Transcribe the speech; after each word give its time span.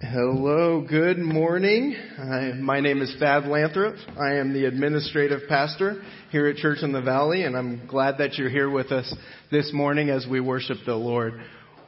Hello, 0.00 0.80
good 0.88 1.18
morning. 1.18 1.96
I, 2.16 2.52
my 2.52 2.78
name 2.78 3.02
is 3.02 3.12
Thad 3.18 3.46
Lathrop. 3.46 3.96
I 4.16 4.34
am 4.34 4.52
the 4.52 4.66
administrative 4.66 5.48
pastor 5.48 6.00
here 6.30 6.46
at 6.46 6.54
Church 6.54 6.78
in 6.82 6.92
the 6.92 7.02
Valley, 7.02 7.42
and 7.42 7.56
I'm 7.56 7.84
glad 7.88 8.18
that 8.18 8.34
you're 8.34 8.48
here 8.48 8.70
with 8.70 8.92
us 8.92 9.12
this 9.50 9.72
morning 9.72 10.08
as 10.08 10.24
we 10.24 10.38
worship 10.38 10.76
the 10.86 10.94
Lord. 10.94 11.40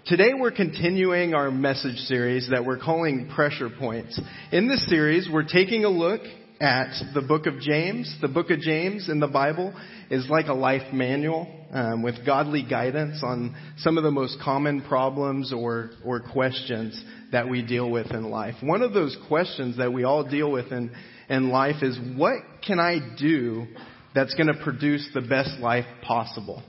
Today 0.06 0.32
we're 0.34 0.50
continuing 0.50 1.34
our 1.34 1.52
message 1.52 1.98
series 1.98 2.50
that 2.50 2.64
we're 2.64 2.80
calling 2.80 3.30
Pressure 3.32 3.70
Points. 3.70 4.20
In 4.50 4.66
this 4.66 4.84
series, 4.88 5.28
we're 5.32 5.44
taking 5.44 5.84
a 5.84 5.88
look 5.88 6.22
at 6.60 6.92
the 7.14 7.22
book 7.22 7.46
of 7.46 7.60
James. 7.60 8.12
The 8.20 8.28
book 8.28 8.50
of 8.50 8.58
James 8.58 9.08
in 9.08 9.20
the 9.20 9.28
Bible 9.28 9.72
is 10.10 10.28
like 10.28 10.48
a 10.48 10.52
life 10.52 10.92
manual 10.92 11.46
um, 11.70 12.02
with 12.02 12.26
godly 12.26 12.64
guidance 12.68 13.22
on 13.22 13.54
some 13.78 13.96
of 13.96 14.02
the 14.02 14.10
most 14.10 14.38
common 14.42 14.82
problems 14.82 15.52
or, 15.52 15.90
or 16.04 16.18
questions 16.20 17.02
that 17.32 17.48
we 17.48 17.62
deal 17.62 17.90
with 17.90 18.10
in 18.12 18.30
life. 18.30 18.54
One 18.62 18.82
of 18.82 18.92
those 18.92 19.16
questions 19.28 19.78
that 19.78 19.92
we 19.92 20.04
all 20.04 20.28
deal 20.28 20.50
with 20.50 20.72
in, 20.72 20.90
in 21.28 21.50
life 21.50 21.82
is 21.82 21.98
what 22.16 22.38
can 22.66 22.78
I 22.78 22.98
do 23.18 23.66
that's 24.14 24.34
going 24.34 24.48
to 24.48 24.62
produce 24.62 25.08
the 25.14 25.20
best 25.20 25.60
life 25.60 25.86
possible? 26.02 26.62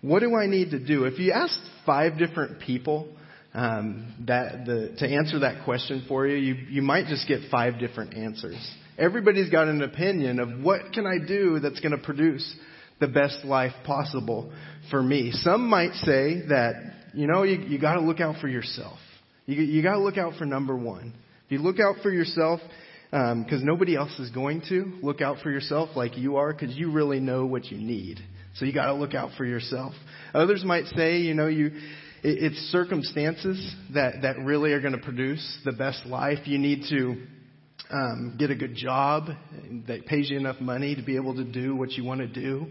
What 0.00 0.20
do 0.20 0.34
I 0.34 0.46
need 0.46 0.70
to 0.70 0.84
do? 0.84 1.04
If 1.04 1.18
you 1.18 1.32
ask 1.32 1.56
five 1.86 2.18
different 2.18 2.60
people 2.60 3.08
um, 3.54 4.14
that 4.26 4.64
the, 4.64 4.94
to 4.98 5.06
answer 5.06 5.40
that 5.40 5.64
question 5.64 6.04
for 6.08 6.26
you, 6.26 6.36
you, 6.36 6.54
you 6.70 6.82
might 6.82 7.06
just 7.06 7.28
get 7.28 7.50
five 7.50 7.78
different 7.78 8.14
answers. 8.14 8.56
Everybody's 8.98 9.50
got 9.50 9.68
an 9.68 9.82
opinion 9.82 10.40
of 10.40 10.62
what 10.62 10.92
can 10.92 11.06
I 11.06 11.24
do 11.24 11.60
that's 11.60 11.80
going 11.80 11.96
to 11.96 12.02
produce 12.02 12.56
the 13.00 13.08
best 13.08 13.44
life 13.44 13.72
possible 13.84 14.52
for 14.90 15.02
me. 15.02 15.32
Some 15.32 15.68
might 15.68 15.92
say 15.94 16.46
that, 16.48 16.74
you 17.14 17.26
know, 17.26 17.42
you, 17.42 17.58
you 17.60 17.78
got 17.78 17.94
to 17.94 18.00
look 18.00 18.20
out 18.20 18.40
for 18.40 18.48
yourself. 18.48 18.98
You, 19.46 19.62
you 19.62 19.82
got 19.82 19.94
to 19.94 20.00
look 20.00 20.18
out 20.18 20.34
for 20.38 20.44
number 20.44 20.76
one. 20.76 21.14
If 21.46 21.52
you 21.52 21.58
look 21.58 21.80
out 21.80 21.96
for 22.02 22.10
yourself, 22.10 22.60
because 23.10 23.60
um, 23.60 23.66
nobody 23.66 23.96
else 23.96 24.18
is 24.18 24.30
going 24.30 24.62
to 24.68 24.98
look 25.02 25.20
out 25.20 25.38
for 25.42 25.50
yourself 25.50 25.90
like 25.96 26.16
you 26.16 26.36
are, 26.36 26.52
because 26.52 26.74
you 26.76 26.90
really 26.92 27.20
know 27.20 27.44
what 27.44 27.66
you 27.66 27.78
need. 27.78 28.20
So 28.54 28.64
you 28.64 28.72
got 28.72 28.86
to 28.86 28.94
look 28.94 29.14
out 29.14 29.30
for 29.36 29.44
yourself. 29.44 29.92
Others 30.34 30.64
might 30.64 30.86
say, 30.96 31.18
you 31.18 31.34
know, 31.34 31.46
you 31.46 31.72
it's 32.24 32.56
circumstances 32.70 33.74
that 33.94 34.22
that 34.22 34.38
really 34.38 34.72
are 34.72 34.80
going 34.80 34.92
to 34.96 35.02
produce 35.02 35.58
the 35.64 35.72
best 35.72 36.06
life. 36.06 36.38
You 36.44 36.58
need 36.58 36.84
to 36.90 37.16
um, 37.90 38.36
get 38.38 38.50
a 38.50 38.54
good 38.54 38.74
job 38.74 39.24
that 39.88 40.06
pays 40.06 40.30
you 40.30 40.38
enough 40.38 40.60
money 40.60 40.94
to 40.94 41.02
be 41.02 41.16
able 41.16 41.34
to 41.34 41.44
do 41.44 41.74
what 41.74 41.92
you 41.92 42.04
want 42.04 42.20
to 42.20 42.28
do. 42.28 42.66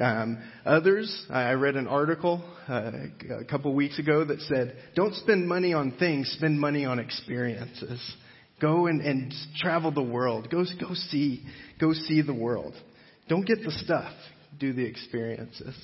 Um, 0.00 0.42
others, 0.64 1.26
I 1.28 1.52
read 1.52 1.76
an 1.76 1.86
article 1.86 2.42
uh, 2.66 2.90
a 3.38 3.44
couple 3.44 3.74
weeks 3.74 3.98
ago 3.98 4.24
that 4.24 4.40
said, 4.40 4.74
"Don't 4.96 5.14
spend 5.14 5.46
money 5.46 5.74
on 5.74 5.92
things; 5.98 6.32
spend 6.38 6.58
money 6.58 6.86
on 6.86 6.98
experiences. 6.98 8.00
Go 8.62 8.86
and, 8.86 9.02
and 9.02 9.34
travel 9.58 9.90
the 9.90 10.02
world. 10.02 10.48
Go 10.50 10.64
go 10.80 10.94
see 10.94 11.44
go 11.78 11.92
see 11.92 12.22
the 12.22 12.34
world. 12.34 12.74
Don't 13.28 13.46
get 13.46 13.62
the 13.62 13.72
stuff. 13.72 14.12
Do 14.58 14.72
the 14.72 14.84
experiences." 14.84 15.76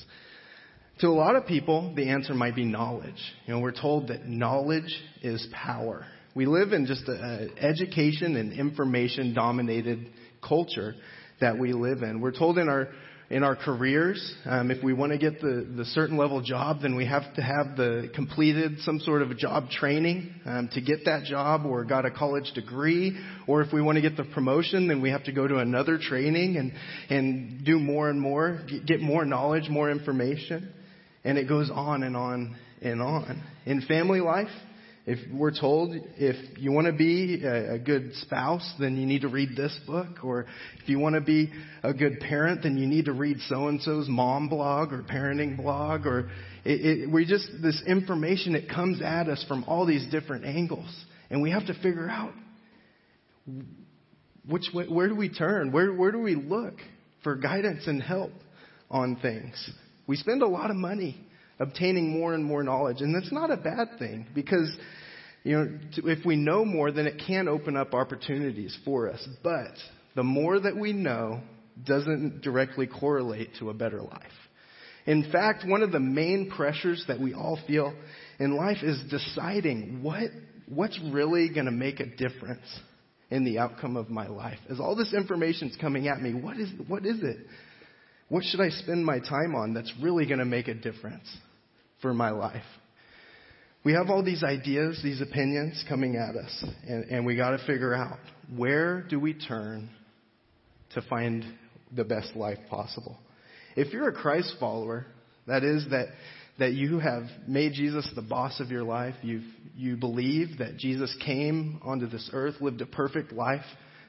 To 1.00 1.08
a 1.08 1.10
lot 1.10 1.36
of 1.36 1.46
people, 1.46 1.92
the 1.94 2.08
answer 2.08 2.32
might 2.32 2.56
be 2.56 2.64
knowledge. 2.64 3.20
You 3.44 3.52
know, 3.52 3.60
we're 3.60 3.78
told 3.78 4.08
that 4.08 4.26
knowledge 4.26 4.98
is 5.20 5.46
power. 5.52 6.06
We 6.34 6.46
live 6.46 6.72
in 6.72 6.86
just 6.86 7.06
an 7.06 7.50
education 7.58 8.36
and 8.36 8.50
information 8.54 9.34
dominated 9.34 10.08
culture 10.46 10.94
that 11.40 11.58
we 11.58 11.74
live 11.74 12.02
in. 12.02 12.22
We're 12.22 12.32
told 12.32 12.56
in 12.56 12.70
our 12.70 12.88
in 13.28 13.42
our 13.42 13.56
careers, 13.56 14.34
um, 14.44 14.70
if 14.70 14.82
we 14.84 14.92
want 14.92 15.10
to 15.10 15.18
get 15.18 15.40
the, 15.40 15.66
the 15.76 15.84
certain 15.86 16.16
level 16.16 16.40
job, 16.40 16.78
then 16.82 16.94
we 16.94 17.06
have 17.06 17.34
to 17.34 17.42
have 17.42 17.76
the 17.76 18.08
completed 18.14 18.78
some 18.80 19.00
sort 19.00 19.20
of 19.20 19.36
job 19.36 19.68
training 19.68 20.32
um, 20.44 20.68
to 20.72 20.80
get 20.80 21.04
that 21.06 21.24
job, 21.24 21.66
or 21.66 21.84
got 21.84 22.04
a 22.04 22.10
college 22.10 22.52
degree. 22.54 23.18
Or 23.48 23.62
if 23.62 23.72
we 23.72 23.82
want 23.82 23.96
to 23.96 24.02
get 24.02 24.16
the 24.16 24.24
promotion, 24.32 24.86
then 24.86 25.02
we 25.02 25.10
have 25.10 25.24
to 25.24 25.32
go 25.32 25.48
to 25.48 25.58
another 25.58 25.98
training 25.98 26.56
and 26.56 26.72
and 27.10 27.64
do 27.64 27.80
more 27.80 28.10
and 28.10 28.20
more, 28.20 28.60
get 28.86 29.00
more 29.00 29.24
knowledge, 29.24 29.68
more 29.68 29.90
information, 29.90 30.72
and 31.24 31.36
it 31.36 31.48
goes 31.48 31.68
on 31.68 32.04
and 32.04 32.16
on 32.16 32.56
and 32.80 33.02
on. 33.02 33.42
In 33.64 33.82
family 33.82 34.20
life, 34.20 34.50
if 35.06 35.20
we're 35.32 35.56
told 35.56 35.94
if 36.16 36.58
you 36.58 36.72
want 36.72 36.88
to 36.88 36.92
be 36.92 37.44
a, 37.44 37.78
good 37.78 38.12
spouse, 38.16 38.68
then 38.80 38.96
you 38.96 39.06
need 39.06 39.20
to 39.20 39.28
read 39.28 39.50
this 39.56 39.78
book, 39.86 40.24
or 40.24 40.46
if 40.82 40.88
you 40.88 40.98
want 40.98 41.14
to 41.14 41.20
be 41.20 41.52
a 41.84 41.94
good 41.94 42.18
parent, 42.18 42.64
then 42.64 42.76
you 42.76 42.88
need 42.88 43.04
to 43.04 43.12
read 43.12 43.38
so 43.48 43.68
and 43.68 43.80
so's 43.80 44.08
mom 44.08 44.48
blog 44.48 44.92
or 44.92 45.04
parenting 45.04 45.56
blog, 45.56 46.06
or 46.06 46.28
it, 46.64 47.00
it, 47.04 47.10
we 47.10 47.24
just 47.24 47.48
this 47.62 47.80
information 47.86 48.56
it 48.56 48.68
comes 48.68 49.00
at 49.00 49.28
us 49.28 49.44
from 49.46 49.62
all 49.68 49.86
these 49.86 50.04
different 50.10 50.44
angles, 50.44 50.92
and 51.30 51.40
we 51.40 51.52
have 51.52 51.66
to 51.66 51.74
figure 51.74 52.08
out 52.10 52.32
which 54.48 54.64
way, 54.74 54.86
where 54.88 55.06
do 55.06 55.14
we 55.14 55.28
turn, 55.28 55.70
where 55.70 55.92
where 55.92 56.10
do 56.10 56.18
we 56.18 56.34
look 56.34 56.74
for 57.22 57.36
guidance 57.36 57.86
and 57.86 58.02
help 58.02 58.32
on 58.90 59.16
things. 59.22 59.70
We 60.08 60.16
spend 60.16 60.42
a 60.42 60.48
lot 60.48 60.70
of 60.70 60.76
money 60.76 61.25
obtaining 61.58 62.10
more 62.10 62.34
and 62.34 62.44
more 62.44 62.62
knowledge. 62.62 63.00
And 63.00 63.14
that's 63.14 63.32
not 63.32 63.50
a 63.50 63.56
bad 63.56 63.98
thing 63.98 64.26
because, 64.34 64.74
you 65.42 65.56
know, 65.56 65.78
if 66.04 66.24
we 66.24 66.36
know 66.36 66.64
more, 66.64 66.92
then 66.92 67.06
it 67.06 67.22
can 67.26 67.48
open 67.48 67.76
up 67.76 67.94
opportunities 67.94 68.76
for 68.84 69.10
us. 69.10 69.26
But 69.42 69.74
the 70.14 70.22
more 70.22 70.58
that 70.60 70.76
we 70.76 70.92
know 70.92 71.40
doesn't 71.84 72.42
directly 72.42 72.86
correlate 72.86 73.50
to 73.58 73.70
a 73.70 73.74
better 73.74 74.00
life. 74.00 74.22
In 75.06 75.30
fact, 75.30 75.64
one 75.66 75.82
of 75.82 75.92
the 75.92 76.00
main 76.00 76.50
pressures 76.50 77.04
that 77.06 77.20
we 77.20 77.32
all 77.32 77.58
feel 77.66 77.94
in 78.38 78.56
life 78.56 78.78
is 78.82 79.00
deciding 79.08 80.02
what, 80.02 80.30
what's 80.68 80.98
really 81.12 81.48
going 81.48 81.66
to 81.66 81.72
make 81.72 82.00
a 82.00 82.06
difference 82.06 82.64
in 83.30 83.44
the 83.44 83.58
outcome 83.58 83.96
of 83.96 84.08
my 84.08 84.26
life. 84.26 84.58
As 84.70 84.80
all 84.80 84.96
this 84.96 85.14
information 85.14 85.68
is 85.68 85.76
coming 85.76 86.08
at 86.08 86.20
me, 86.20 86.34
what 86.34 86.58
is, 86.58 86.70
what 86.88 87.06
is 87.06 87.22
it? 87.22 87.38
What 88.28 88.42
should 88.44 88.60
I 88.60 88.70
spend 88.70 89.04
my 89.04 89.20
time 89.20 89.54
on 89.54 89.74
that's 89.74 89.92
really 90.02 90.26
going 90.26 90.40
to 90.40 90.44
make 90.44 90.66
a 90.66 90.74
difference? 90.74 91.28
For 92.02 92.12
my 92.14 92.30
life. 92.30 92.62
We 93.84 93.92
have 93.92 94.10
all 94.10 94.24
these 94.24 94.42
ideas, 94.42 95.00
these 95.02 95.20
opinions 95.20 95.84
coming 95.88 96.16
at 96.16 96.34
us, 96.34 96.64
and, 96.88 97.04
and 97.04 97.26
we 97.26 97.36
got 97.36 97.50
to 97.50 97.58
figure 97.66 97.94
out 97.94 98.18
where 98.54 99.02
do 99.02 99.20
we 99.20 99.32
turn 99.32 99.90
to 100.94 101.02
find 101.02 101.44
the 101.94 102.04
best 102.04 102.34
life 102.34 102.58
possible. 102.68 103.16
If 103.76 103.92
you're 103.92 104.08
a 104.08 104.12
Christ 104.12 104.54
follower, 104.58 105.06
that 105.46 105.62
is 105.62 105.86
that 105.90 106.08
that 106.58 106.72
you 106.72 106.98
have 106.98 107.24
made 107.46 107.74
Jesus 107.74 108.10
the 108.16 108.22
boss 108.22 108.60
of 108.60 108.70
your 108.70 108.82
life. 108.82 109.14
You 109.22 109.42
you 109.76 109.96
believe 109.96 110.58
that 110.58 110.78
Jesus 110.78 111.14
came 111.24 111.80
onto 111.84 112.08
this 112.08 112.28
earth, 112.32 112.56
lived 112.60 112.80
a 112.80 112.86
perfect 112.86 113.32
life, 113.32 113.64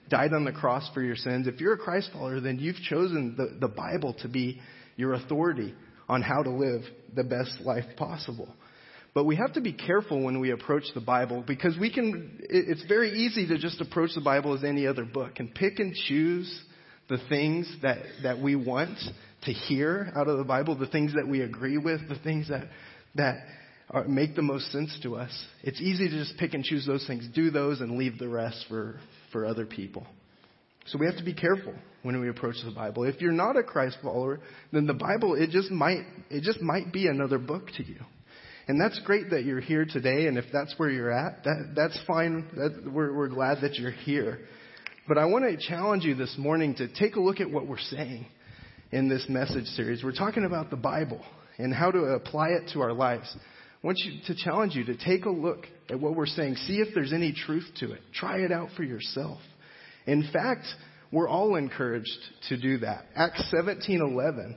died 0.09 0.33
on 0.33 0.45
the 0.45 0.51
cross 0.51 0.89
for 0.93 1.01
your 1.01 1.15
sins. 1.15 1.47
If 1.47 1.59
you're 1.59 1.73
a 1.73 1.77
Christ 1.77 2.09
follower, 2.13 2.39
then 2.39 2.57
you've 2.57 2.77
chosen 2.77 3.35
the, 3.37 3.57
the 3.59 3.67
Bible 3.67 4.15
to 4.21 4.27
be 4.27 4.61
your 4.95 5.13
authority 5.13 5.75
on 6.07 6.21
how 6.21 6.43
to 6.43 6.49
live 6.49 6.81
the 7.15 7.23
best 7.23 7.59
life 7.61 7.85
possible. 7.97 8.47
But 9.13 9.25
we 9.25 9.35
have 9.37 9.53
to 9.53 9.61
be 9.61 9.73
careful 9.73 10.21
when 10.23 10.39
we 10.39 10.51
approach 10.51 10.83
the 10.93 11.01
Bible 11.01 11.43
because 11.45 11.77
we 11.79 11.91
can, 11.91 12.39
it's 12.49 12.85
very 12.85 13.11
easy 13.11 13.47
to 13.47 13.57
just 13.57 13.81
approach 13.81 14.11
the 14.13 14.21
Bible 14.21 14.53
as 14.53 14.63
any 14.63 14.85
other 14.85 15.05
book 15.05 15.39
and 15.39 15.53
pick 15.53 15.79
and 15.79 15.93
choose 15.93 16.63
the 17.09 17.17
things 17.29 17.67
that, 17.81 17.97
that 18.23 18.39
we 18.39 18.55
want 18.55 18.97
to 19.43 19.51
hear 19.51 20.11
out 20.15 20.27
of 20.27 20.37
the 20.37 20.43
Bible, 20.43 20.77
the 20.77 20.87
things 20.87 21.13
that 21.15 21.27
we 21.27 21.41
agree 21.41 21.77
with, 21.77 22.07
the 22.09 22.19
things 22.19 22.49
that, 22.49 22.67
that 23.15 23.37
are, 23.89 24.07
make 24.07 24.35
the 24.35 24.41
most 24.41 24.71
sense 24.71 24.97
to 25.03 25.15
us. 25.15 25.31
It's 25.63 25.81
easy 25.81 26.09
to 26.09 26.15
just 26.15 26.37
pick 26.37 26.53
and 26.53 26.63
choose 26.63 26.85
those 26.85 27.07
things, 27.07 27.27
do 27.33 27.49
those, 27.49 27.79
and 27.81 27.97
leave 27.97 28.19
the 28.19 28.29
rest 28.29 28.65
for, 28.69 28.99
for 29.31 29.45
other 29.45 29.65
people. 29.65 30.05
So 30.87 30.97
we 30.97 31.05
have 31.05 31.17
to 31.17 31.23
be 31.23 31.33
careful 31.33 31.73
when 32.03 32.19
we 32.21 32.29
approach 32.29 32.55
the 32.63 32.71
Bible. 32.71 33.03
If 33.03 33.19
you're 33.19 33.31
not 33.31 33.57
a 33.57 33.63
Christ 33.63 33.97
follower, 34.01 34.39
then 34.71 34.87
the 34.87 34.93
Bible 34.93 35.35
it 35.35 35.49
just 35.49 35.69
might 35.69 36.03
it 36.29 36.43
just 36.43 36.61
might 36.61 36.93
be 36.93 37.07
another 37.07 37.37
book 37.37 37.67
to 37.77 37.83
you. 37.83 37.99
And 38.67 38.79
that's 38.79 38.99
great 39.05 39.29
that 39.29 39.45
you're 39.45 39.61
here 39.61 39.85
today, 39.85 40.27
and 40.27 40.37
if 40.37 40.45
that's 40.51 40.73
where 40.77 40.89
you're 40.89 41.11
at, 41.11 41.43
that, 41.45 41.71
that's 41.73 41.97
fine. 42.05 42.47
That, 42.55 42.91
we're, 42.91 43.15
we're 43.15 43.29
glad 43.29 43.59
that 43.61 43.75
you're 43.75 43.91
here. 43.91 44.39
But 45.07 45.17
I 45.17 45.23
want 45.25 45.45
to 45.45 45.67
challenge 45.69 46.03
you 46.03 46.15
this 46.15 46.35
morning 46.37 46.75
to 46.75 46.93
take 46.93 47.15
a 47.15 47.19
look 47.21 47.39
at 47.39 47.49
what 47.49 47.65
we're 47.65 47.77
saying 47.77 48.25
in 48.91 49.07
this 49.07 49.25
message 49.29 49.67
series. 49.67 50.03
We're 50.03 50.11
talking 50.11 50.43
about 50.43 50.69
the 50.69 50.75
Bible 50.75 51.23
and 51.57 51.73
how 51.73 51.91
to 51.91 51.99
apply 51.99 52.49
it 52.49 52.71
to 52.73 52.81
our 52.81 52.91
lives. 52.91 53.33
I 53.35 53.87
want 53.87 53.99
you 53.99 54.19
to 54.27 54.35
challenge 54.43 54.75
you 54.75 54.83
to 54.85 54.97
take 54.97 55.23
a 55.23 55.29
look 55.29 55.65
at 55.89 55.97
what 55.97 56.15
we're 56.15 56.25
saying. 56.25 56.55
See 56.55 56.79
if 56.79 56.93
there's 56.93 57.13
any 57.13 57.31
truth 57.33 57.69
to 57.79 57.93
it. 57.93 58.01
Try 58.13 58.39
it 58.39 58.51
out 58.51 58.69
for 58.75 58.83
yourself. 58.83 59.39
In 60.07 60.23
fact, 60.33 60.65
we're 61.11 61.27
all 61.27 61.55
encouraged 61.55 62.17
to 62.49 62.57
do 62.57 62.79
that. 62.79 63.05
Acts 63.15 63.43
17:11 63.53 64.55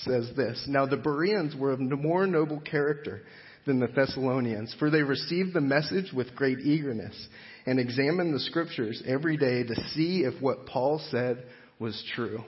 says 0.00 0.30
this. 0.36 0.66
Now 0.68 0.86
the 0.86 0.96
Bereans 0.96 1.54
were 1.54 1.72
of 1.72 1.80
more 1.80 2.26
noble 2.26 2.60
character 2.60 3.22
than 3.66 3.80
the 3.80 3.88
Thessalonians, 3.88 4.74
for 4.78 4.90
they 4.90 5.02
received 5.02 5.52
the 5.52 5.60
message 5.60 6.12
with 6.12 6.34
great 6.34 6.60
eagerness 6.60 7.28
and 7.66 7.78
examined 7.78 8.34
the 8.34 8.40
scriptures 8.40 9.02
every 9.06 9.36
day 9.36 9.64
to 9.64 9.74
see 9.90 10.24
if 10.24 10.40
what 10.40 10.66
Paul 10.66 11.00
said 11.10 11.44
was 11.78 12.02
true. 12.14 12.44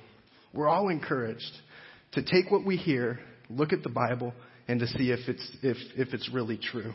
We're 0.53 0.69
all 0.69 0.89
encouraged 0.89 1.53
to 2.13 2.23
take 2.23 2.51
what 2.51 2.65
we 2.65 2.77
hear, 2.77 3.19
look 3.51 3.73
at 3.73 3.83
the 3.83 3.91
Bible, 3.91 4.33
and 4.69 4.81
to 4.81 4.87
see 4.87 5.11
if 5.11 5.29
it's, 5.29 5.51
if, 5.63 5.77
if 5.97 6.15
it's 6.15 6.31
really 6.33 6.57
true. 6.57 6.93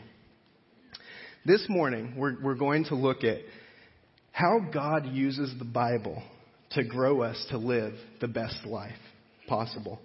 This 1.44 1.66
morning, 1.68 2.14
we're, 2.16 2.42
we're 2.42 2.54
going 2.54 2.84
to 2.86 2.94
look 2.94 3.22
at 3.24 3.38
how 4.34 4.58
God 4.58 5.06
uses 5.12 5.54
the 5.60 5.64
Bible 5.64 6.20
to 6.72 6.82
grow 6.82 7.22
us 7.22 7.46
to 7.50 7.56
live 7.56 7.94
the 8.20 8.26
best 8.26 8.66
life 8.66 8.90
possible. 9.46 10.00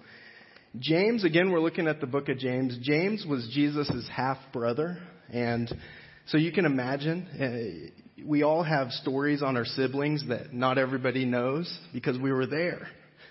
James, 0.77 1.23
again, 1.23 1.51
we're 1.51 1.59
looking 1.59 1.87
at 1.87 1.99
the 1.99 2.05
book 2.05 2.29
of 2.29 2.37
James. 2.37 2.77
James 2.83 3.25
was 3.27 3.49
Jesus' 3.51 4.07
half 4.15 4.37
brother. 4.53 4.99
And 5.33 5.67
so 6.27 6.37
you 6.37 6.51
can 6.51 6.65
imagine, 6.65 7.91
uh, 8.21 8.23
we 8.23 8.43
all 8.43 8.61
have 8.61 8.91
stories 8.91 9.41
on 9.41 9.57
our 9.57 9.65
siblings 9.65 10.23
that 10.29 10.53
not 10.53 10.77
everybody 10.77 11.25
knows 11.25 11.79
because 11.91 12.19
we 12.19 12.31
were 12.31 12.45
there. 12.45 12.87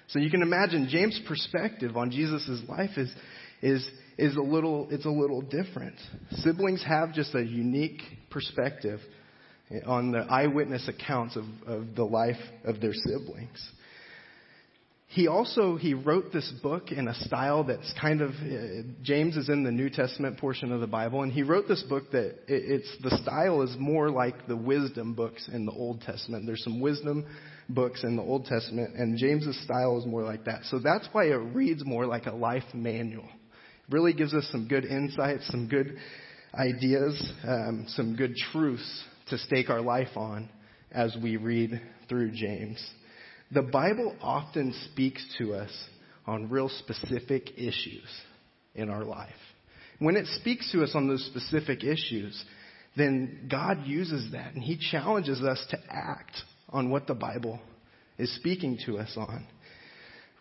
So 0.09 0.19
you 0.19 0.33
can 0.33 0.43
imagine 0.43 0.89
James' 0.91 1.21
perspective 1.29 1.97
on 1.97 2.11
Jesus' 2.11 2.61
life 2.69 2.97
is, 2.97 3.15
is, 3.63 3.89
is 4.19 4.35
a 4.35 4.43
little, 4.43 4.89
it's 4.91 5.07
a 5.07 5.11
little 5.11 5.43
different. 5.43 5.95
Siblings 6.39 6.83
have 6.85 7.15
just 7.15 7.37
a 7.37 7.43
unique 7.45 8.03
perspective 8.31 8.99
on 9.87 10.13
the 10.13 10.21
eyewitness 10.21 10.89
accounts 10.89 11.37
of, 11.37 11.45
of 11.67 11.95
the 11.95 12.05
life 12.05 12.41
of 12.65 12.81
their 12.81 12.95
siblings. 12.95 13.71
He 15.11 15.27
also 15.27 15.77
he 15.77 15.95
wrote 15.95 16.33
this 16.35 16.53
book 16.63 16.93
in 16.93 17.09
a 17.09 17.15
style 17.15 17.65
that's 17.65 17.93
kind 17.99 18.21
of 18.21 18.31
uh, 18.31 18.83
James 19.03 19.39
is 19.39 19.49
in 19.49 19.65
the 19.65 19.73
New 19.73 19.89
Testament 19.89 20.39
portion 20.39 20.71
of 20.71 20.81
the 20.81 20.87
Bible, 20.87 21.23
and 21.23 21.33
he 21.33 21.43
wrote 21.43 21.67
this 21.67 21.83
book 21.89 22.11
that 22.13 22.27
it, 22.27 22.43
it's 22.47 22.97
the 23.03 23.17
style 23.23 23.63
is 23.63 23.75
more 23.79 24.11
like 24.11 24.47
the 24.47 24.57
wisdom 24.57 25.15
books 25.15 25.49
in 25.51 25.65
the 25.65 25.73
Old 25.73 26.03
Testament. 26.03 26.45
There's 26.47 26.63
some 26.63 26.81
wisdom 26.81 27.25
books 27.71 28.05
in 28.05 28.17
the 28.17 28.23
Old 28.23 28.45
Testament, 28.45 28.97
and 28.97 29.17
James's 29.17 29.59
style 29.65 29.99
is 29.99 30.05
more 30.05 30.25
like 30.25 30.45
that. 30.45 30.65
So 30.65 30.79
that's 30.79 31.09
why 31.13 31.25
it 31.25 31.37
reads 31.55 31.87
more 31.87 32.05
like 32.05 32.27
a 32.27 32.35
life 32.35 32.65
manual. 32.75 33.25
It 33.25 33.95
really 33.95 34.13
gives 34.13 34.35
us 34.35 34.47
some 34.53 34.69
good 34.69 34.85
insights, 34.85 35.47
some 35.49 35.69
good 35.69 35.97
ideas, 36.55 37.33
um, 37.45 37.87
some 37.89 38.15
good 38.15 38.35
truths 38.53 39.05
to 39.31 39.39
stake 39.39 39.71
our 39.71 39.81
life 39.81 40.17
on 40.17 40.49
as 40.91 41.17
we 41.23 41.37
read 41.37 41.81
through 42.09 42.33
James. 42.33 42.85
The 43.51 43.63
Bible 43.63 44.17
often 44.21 44.75
speaks 44.91 45.25
to 45.39 45.55
us 45.55 45.71
on 46.27 46.51
real 46.51 46.69
specific 46.69 47.51
issues 47.57 48.07
in 48.75 48.91
our 48.91 49.05
life. 49.05 49.31
When 49.99 50.17
it 50.17 50.27
speaks 50.27 50.71
to 50.73 50.83
us 50.83 50.93
on 50.95 51.09
those 51.09 51.25
specific 51.27 51.83
issues, 51.83 52.45
then 52.97 53.49
God 53.51 53.87
uses 53.87 54.33
that 54.33 54.55
and 54.55 54.63
He 54.63 54.77
challenges 54.91 55.41
us 55.43 55.65
to 55.71 55.79
act 55.91 56.37
on 56.69 56.91
what 56.91 57.07
the 57.07 57.15
Bible 57.15 57.61
is 58.19 58.35
speaking 58.37 58.79
to 58.87 58.99
us 58.99 59.13
on. 59.17 59.47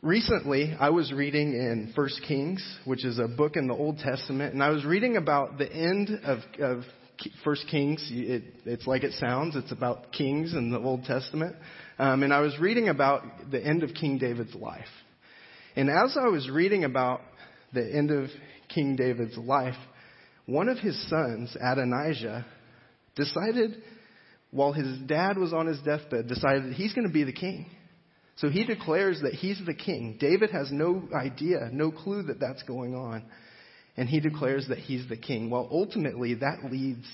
Recently, 0.02 0.76
I 0.80 0.90
was 0.92 1.12
reading 1.12 1.54
in 1.54 1.92
1 1.96 2.10
Kings, 2.28 2.78
which 2.86 3.04
is 3.04 3.18
a 3.18 3.28
book 3.28 3.56
in 3.56 3.68
the 3.68 3.74
Old 3.74 3.98
Testament, 3.98 4.54
and 4.54 4.62
I 4.62 4.70
was 4.70 4.86
reading 4.86 5.18
about 5.18 5.58
the 5.58 5.72
end 5.72 6.10
of, 6.24 6.40
of 6.60 6.84
First 7.44 7.66
Kings. 7.70 8.08
It, 8.12 8.44
it's 8.66 8.88
like 8.88 9.04
it 9.04 9.14
sounds. 9.14 9.56
It's 9.56 9.72
about 9.72 10.12
kings 10.12 10.54
in 10.54 10.72
the 10.72 10.80
Old 10.80 11.04
Testament. 11.06 11.56
Um, 12.00 12.24
and 12.24 12.34
I 12.34 12.42
was 12.42 12.58
reading 12.60 12.90
about 12.90 13.24
the 13.52 13.64
end 13.64 13.84
of 13.84 13.94
King 13.94 14.18
David's 14.18 14.56
life. 14.56 14.86
And 15.76 15.90
as 15.90 16.18
I 16.20 16.28
was 16.28 16.50
reading 16.50 16.84
about 16.84 17.22
the 17.74 17.84
end 17.84 18.12
of 18.12 18.30
King 18.68 18.96
David's 18.96 19.38
life, 19.38 19.76
one 20.46 20.70
of 20.70 20.78
his 20.78 20.98
sons, 21.10 21.56
Adonijah, 21.56 22.46
decided, 23.16 23.82
while 24.52 24.74
his 24.74 25.00
dad 25.06 25.38
was 25.38 25.54
on 25.54 25.68
his 25.68 25.80
deathbed, 25.82 26.28
decided 26.28 26.74
he's 26.74 26.94
going 26.94 27.08
to 27.08 27.14
be 27.14 27.24
the 27.24 27.34
king. 27.34 27.70
So 28.38 28.50
he 28.50 28.64
declares 28.64 29.20
that 29.24 29.34
he's 29.34 29.60
the 29.66 29.74
king. 29.74 30.18
David 30.20 30.52
has 30.52 30.72
no 30.72 31.08
idea, 31.14 31.70
no 31.72 31.92
clue 31.92 32.24
that 32.24 32.40
that's 32.40 32.64
going 32.64 32.96
on. 32.96 33.24
And 33.98 34.08
he 34.08 34.20
declares 34.20 34.68
that 34.70 34.78
he's 34.78 35.08
the 35.10 35.18
king. 35.18 35.50
Well, 35.50 35.68
ultimately, 35.72 36.36
that 36.36 36.72
leads 36.72 37.06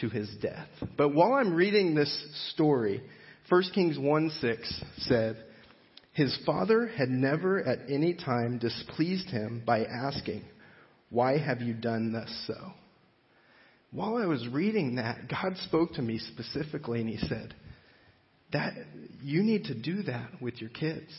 to 0.00 0.08
his 0.08 0.30
death. 0.40 0.68
But 0.96 1.14
while 1.14 1.34
I'm 1.34 1.54
reading 1.54 1.94
this 1.94 2.50
story, 2.54 3.02
1 3.48 3.62
Kings 3.74 3.98
1 3.98 4.30
6 4.40 4.84
said, 4.98 5.36
His 6.12 6.36
father 6.46 6.86
had 6.86 7.08
never 7.08 7.62
at 7.66 7.90
any 7.90 8.14
time 8.14 8.58
displeased 8.58 9.28
him 9.28 9.62
by 9.66 9.84
asking, 9.84 10.44
Why 11.10 11.38
have 11.38 11.60
you 11.60 11.74
done 11.74 12.12
thus 12.12 12.32
so? 12.46 12.72
While 13.90 14.16
I 14.16 14.26
was 14.26 14.48
reading 14.48 14.94
that, 14.94 15.28
God 15.28 15.56
spoke 15.64 15.94
to 15.94 16.02
me 16.02 16.18
specifically 16.18 17.00
and 17.00 17.10
He 17.10 17.18
said, 17.26 17.54
that 18.52 18.74
you 19.22 19.42
need 19.42 19.64
to 19.64 19.74
do 19.74 20.02
that 20.04 20.40
with 20.40 20.60
your 20.60 20.70
kids. 20.70 21.10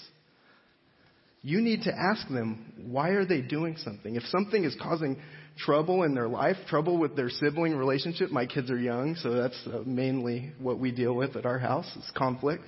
You 1.44 1.62
need 1.62 1.84
to 1.84 1.94
ask 1.94 2.28
them, 2.30 2.74
why 2.86 3.10
are 3.10 3.26
they 3.26 3.42
doing 3.42 3.76
something? 3.78 4.16
If 4.16 4.24
something 4.28 4.64
is 4.64 4.76
causing 4.82 5.22
trouble 5.58 6.04
in 6.04 6.16
their 6.16 6.30
life, 6.30 6.56
trouble 6.70 6.98
with 6.98 7.18
their 7.18 7.30
sibling 7.30 7.76
relationship, 7.76 8.32
my 8.32 8.46
kids 8.46 8.72
are 8.72 8.80
young, 8.80 9.16
so 9.16 9.34
that's 9.34 9.68
uh, 9.68 9.82
mainly 9.86 10.54
what 10.60 10.80
we 10.80 10.92
deal 10.92 11.14
with 11.14 11.36
at 11.36 11.46
our 11.46 11.60
house 11.60 11.90
is 11.98 12.10
conflict 12.16 12.64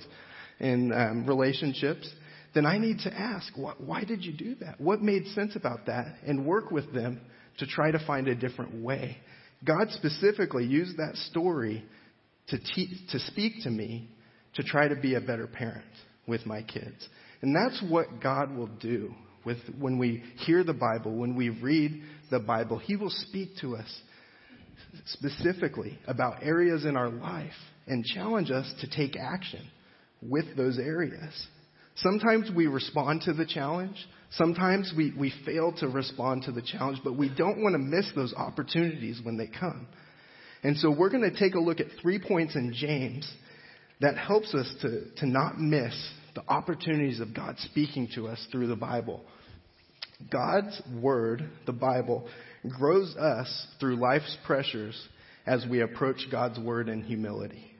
in 0.60 0.92
um, 0.92 1.26
relationships, 1.26 2.08
then 2.54 2.66
I 2.66 2.78
need 2.78 3.00
to 3.00 3.12
ask, 3.12 3.52
why 3.78 4.04
did 4.04 4.24
you 4.24 4.32
do 4.32 4.54
that? 4.56 4.80
What 4.80 5.02
made 5.02 5.26
sense 5.28 5.56
about 5.56 5.86
that? 5.86 6.16
And 6.26 6.46
work 6.46 6.70
with 6.70 6.92
them 6.92 7.20
to 7.58 7.66
try 7.66 7.90
to 7.90 8.06
find 8.06 8.28
a 8.28 8.34
different 8.34 8.82
way. 8.82 9.18
God 9.64 9.88
specifically 9.90 10.64
used 10.64 10.98
that 10.98 11.16
story 11.30 11.84
to, 12.48 12.58
te- 12.58 13.06
to 13.10 13.18
speak 13.20 13.62
to 13.64 13.70
me 13.70 14.10
to 14.54 14.62
try 14.62 14.88
to 14.88 14.96
be 14.96 15.14
a 15.14 15.20
better 15.20 15.46
parent 15.46 15.84
with 16.26 16.46
my 16.46 16.62
kids. 16.62 17.08
And 17.46 17.54
that's 17.54 17.80
what 17.88 18.20
God 18.20 18.56
will 18.56 18.66
do 18.66 19.14
with 19.44 19.58
when 19.78 19.98
we 19.98 20.24
hear 20.38 20.64
the 20.64 20.74
Bible, 20.74 21.14
when 21.14 21.36
we 21.36 21.50
read 21.50 22.02
the 22.28 22.40
Bible. 22.40 22.76
He 22.78 22.96
will 22.96 23.08
speak 23.08 23.50
to 23.60 23.76
us 23.76 23.86
specifically 25.04 25.96
about 26.08 26.42
areas 26.42 26.84
in 26.84 26.96
our 26.96 27.08
life 27.08 27.52
and 27.86 28.04
challenge 28.04 28.50
us 28.50 28.74
to 28.80 28.90
take 28.90 29.16
action 29.16 29.64
with 30.20 30.56
those 30.56 30.76
areas. 30.80 31.46
Sometimes 31.94 32.50
we 32.52 32.66
respond 32.66 33.22
to 33.26 33.32
the 33.32 33.46
challenge. 33.46 33.96
Sometimes 34.32 34.92
we, 34.96 35.14
we 35.16 35.32
fail 35.44 35.72
to 35.78 35.86
respond 35.86 36.42
to 36.46 36.50
the 36.50 36.62
challenge, 36.62 36.98
but 37.04 37.16
we 37.16 37.32
don't 37.32 37.62
want 37.62 37.74
to 37.74 37.78
miss 37.78 38.10
those 38.16 38.34
opportunities 38.34 39.20
when 39.22 39.36
they 39.36 39.46
come. 39.46 39.86
And 40.64 40.76
so 40.78 40.90
we're 40.90 41.10
going 41.10 41.30
to 41.30 41.38
take 41.38 41.54
a 41.54 41.60
look 41.60 41.78
at 41.78 41.86
three 42.02 42.18
points 42.18 42.56
in 42.56 42.74
James 42.74 43.32
that 44.00 44.18
helps 44.18 44.52
us 44.52 44.68
to, 44.82 45.14
to 45.18 45.26
not 45.26 45.60
miss 45.60 45.94
the 46.36 46.44
opportunities 46.48 47.18
of 47.18 47.34
God 47.34 47.56
speaking 47.58 48.08
to 48.14 48.28
us 48.28 48.46
through 48.52 48.68
the 48.68 48.76
Bible. 48.76 49.22
God's 50.30 50.80
Word, 51.02 51.50
the 51.66 51.72
Bible, 51.72 52.28
grows 52.78 53.16
us 53.16 53.66
through 53.80 53.96
life's 53.96 54.36
pressures 54.46 54.96
as 55.46 55.66
we 55.68 55.80
approach 55.80 56.28
God's 56.30 56.60
Word 56.60 56.88
in 56.88 57.02
humility. 57.02 57.72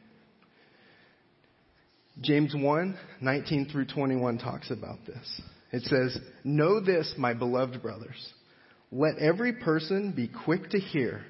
James 2.21 2.55
1 2.57 2.99
19 3.21 3.69
through 3.71 3.87
21 3.87 4.39
talks 4.39 4.71
about 4.71 4.99
this. 5.07 5.41
It 5.71 5.83
says, 5.83 6.19
Know 6.43 6.81
this, 6.81 7.15
my 7.17 7.35
beloved 7.35 7.83
brothers. 7.83 8.33
Let 8.91 9.19
every 9.19 9.53
person 9.53 10.13
be 10.17 10.29
quick 10.45 10.71
to 10.71 10.79
hear, 10.79 11.23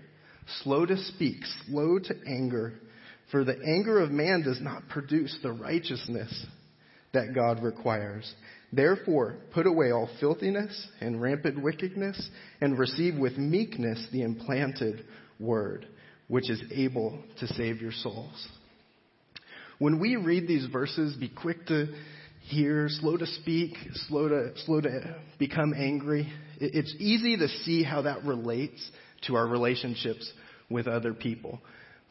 slow 0.62 0.86
to 0.86 0.96
speak, 0.96 1.36
slow 1.66 1.98
to 1.98 2.14
anger 2.26 2.74
for 3.30 3.44
the 3.44 3.56
anger 3.64 4.00
of 4.00 4.10
man 4.10 4.42
does 4.42 4.60
not 4.60 4.88
produce 4.88 5.36
the 5.42 5.52
righteousness 5.52 6.46
that 7.16 7.34
God 7.34 7.62
requires. 7.62 8.30
Therefore, 8.72 9.38
put 9.52 9.66
away 9.66 9.90
all 9.90 10.08
filthiness 10.20 10.88
and 11.00 11.20
rampant 11.20 11.62
wickedness, 11.62 12.28
and 12.60 12.78
receive 12.78 13.16
with 13.16 13.38
meekness 13.38 14.06
the 14.12 14.22
implanted 14.22 15.04
word, 15.40 15.86
which 16.28 16.50
is 16.50 16.62
able 16.70 17.22
to 17.40 17.46
save 17.48 17.80
your 17.80 17.92
souls. 17.92 18.48
When 19.78 19.98
we 19.98 20.16
read 20.16 20.46
these 20.46 20.66
verses, 20.66 21.14
be 21.16 21.28
quick 21.28 21.66
to 21.66 21.88
hear, 22.42 22.88
slow 22.88 23.16
to 23.16 23.26
speak, 23.26 23.74
slow 24.08 24.28
to, 24.28 24.52
slow 24.64 24.80
to 24.80 25.16
become 25.38 25.74
angry. 25.74 26.32
It's 26.58 26.94
easy 26.98 27.36
to 27.36 27.48
see 27.48 27.82
how 27.82 28.02
that 28.02 28.24
relates 28.24 28.90
to 29.26 29.36
our 29.36 29.46
relationships 29.46 30.30
with 30.70 30.86
other 30.86 31.14
people. 31.14 31.60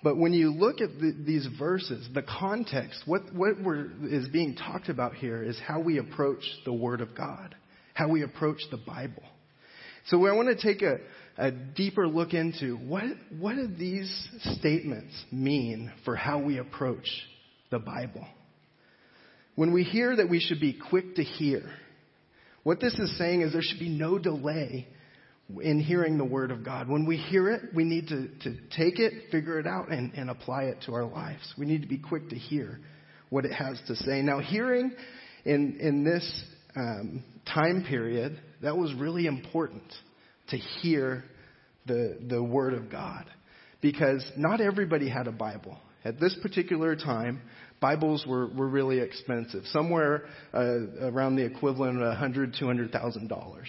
But 0.05 0.17
when 0.17 0.33
you 0.33 0.51
look 0.51 0.81
at 0.81 1.00
the, 1.00 1.15
these 1.25 1.47
verses, 1.57 2.07
the 2.13 2.21
context, 2.21 3.01
what, 3.07 3.33
what 3.33 3.55
is 4.03 4.27
being 4.29 4.55
talked 4.55 4.88
about 4.88 5.15
here 5.15 5.41
is 5.41 5.59
how 5.65 5.79
we 5.79 5.97
approach 5.97 6.43
the 6.63 6.74
Word 6.74 7.01
of 7.01 7.15
God, 7.17 7.55
how 7.95 8.09
we 8.09 8.21
approach 8.21 8.59
the 8.69 8.77
Bible. 8.77 9.24
So 10.05 10.27
I 10.27 10.33
want 10.33 10.55
to 10.55 10.63
take 10.63 10.83
a, 10.83 10.97
a 11.39 11.50
deeper 11.50 12.07
look 12.07 12.35
into 12.35 12.75
what, 12.75 13.05
what 13.39 13.55
do 13.55 13.65
these 13.65 14.29
statements 14.59 15.12
mean 15.31 15.91
for 16.05 16.15
how 16.15 16.38
we 16.38 16.59
approach 16.59 17.09
the 17.71 17.79
Bible. 17.79 18.27
When 19.55 19.74
we 19.74 19.81
hear 19.81 20.15
that 20.15 20.29
we 20.29 20.39
should 20.39 20.59
be 20.59 20.79
quick 20.88 21.15
to 21.15 21.24
hear, 21.24 21.63
what 22.62 22.79
this 22.79 22.93
is 23.00 23.17
saying 23.17 23.41
is 23.41 23.53
there 23.53 23.63
should 23.63 23.79
be 23.79 23.89
no 23.89 24.19
delay 24.19 24.88
in 25.61 25.79
hearing 25.79 26.17
the 26.17 26.25
Word 26.25 26.51
of 26.51 26.63
God. 26.63 26.87
When 26.87 27.05
we 27.05 27.17
hear 27.17 27.49
it, 27.49 27.73
we 27.73 27.83
need 27.83 28.07
to, 28.07 28.27
to 28.43 28.57
take 28.75 28.99
it, 28.99 29.29
figure 29.31 29.59
it 29.59 29.67
out, 29.67 29.91
and, 29.91 30.13
and 30.13 30.29
apply 30.29 30.63
it 30.63 30.81
to 30.85 30.93
our 30.93 31.05
lives. 31.05 31.53
We 31.57 31.65
need 31.65 31.81
to 31.81 31.87
be 31.87 31.99
quick 31.99 32.29
to 32.29 32.35
hear 32.35 32.79
what 33.29 33.45
it 33.45 33.53
has 33.53 33.79
to 33.87 33.95
say. 33.95 34.21
Now, 34.21 34.39
hearing 34.39 34.91
in, 35.45 35.77
in 35.79 36.03
this 36.03 36.43
um, 36.75 37.23
time 37.53 37.85
period, 37.87 38.39
that 38.61 38.75
was 38.75 38.93
really 38.95 39.27
important 39.27 39.83
to 40.49 40.57
hear 40.57 41.23
the, 41.85 42.17
the 42.27 42.41
Word 42.41 42.73
of 42.73 42.89
God. 42.89 43.25
because 43.81 44.25
not 44.35 44.61
everybody 44.61 45.07
had 45.07 45.27
a 45.27 45.31
Bible. 45.31 45.77
At 46.03 46.19
this 46.19 46.35
particular 46.41 46.95
time, 46.95 47.41
Bibles 47.79 48.25
were, 48.27 48.47
were 48.47 48.67
really 48.67 48.99
expensive, 48.99 49.63
somewhere 49.67 50.25
uh, 50.55 50.59
around 51.01 51.35
the 51.35 51.45
equivalent 51.45 52.01
of 52.01 52.17
$100,000, 52.17 52.59
$200,000 52.59 53.63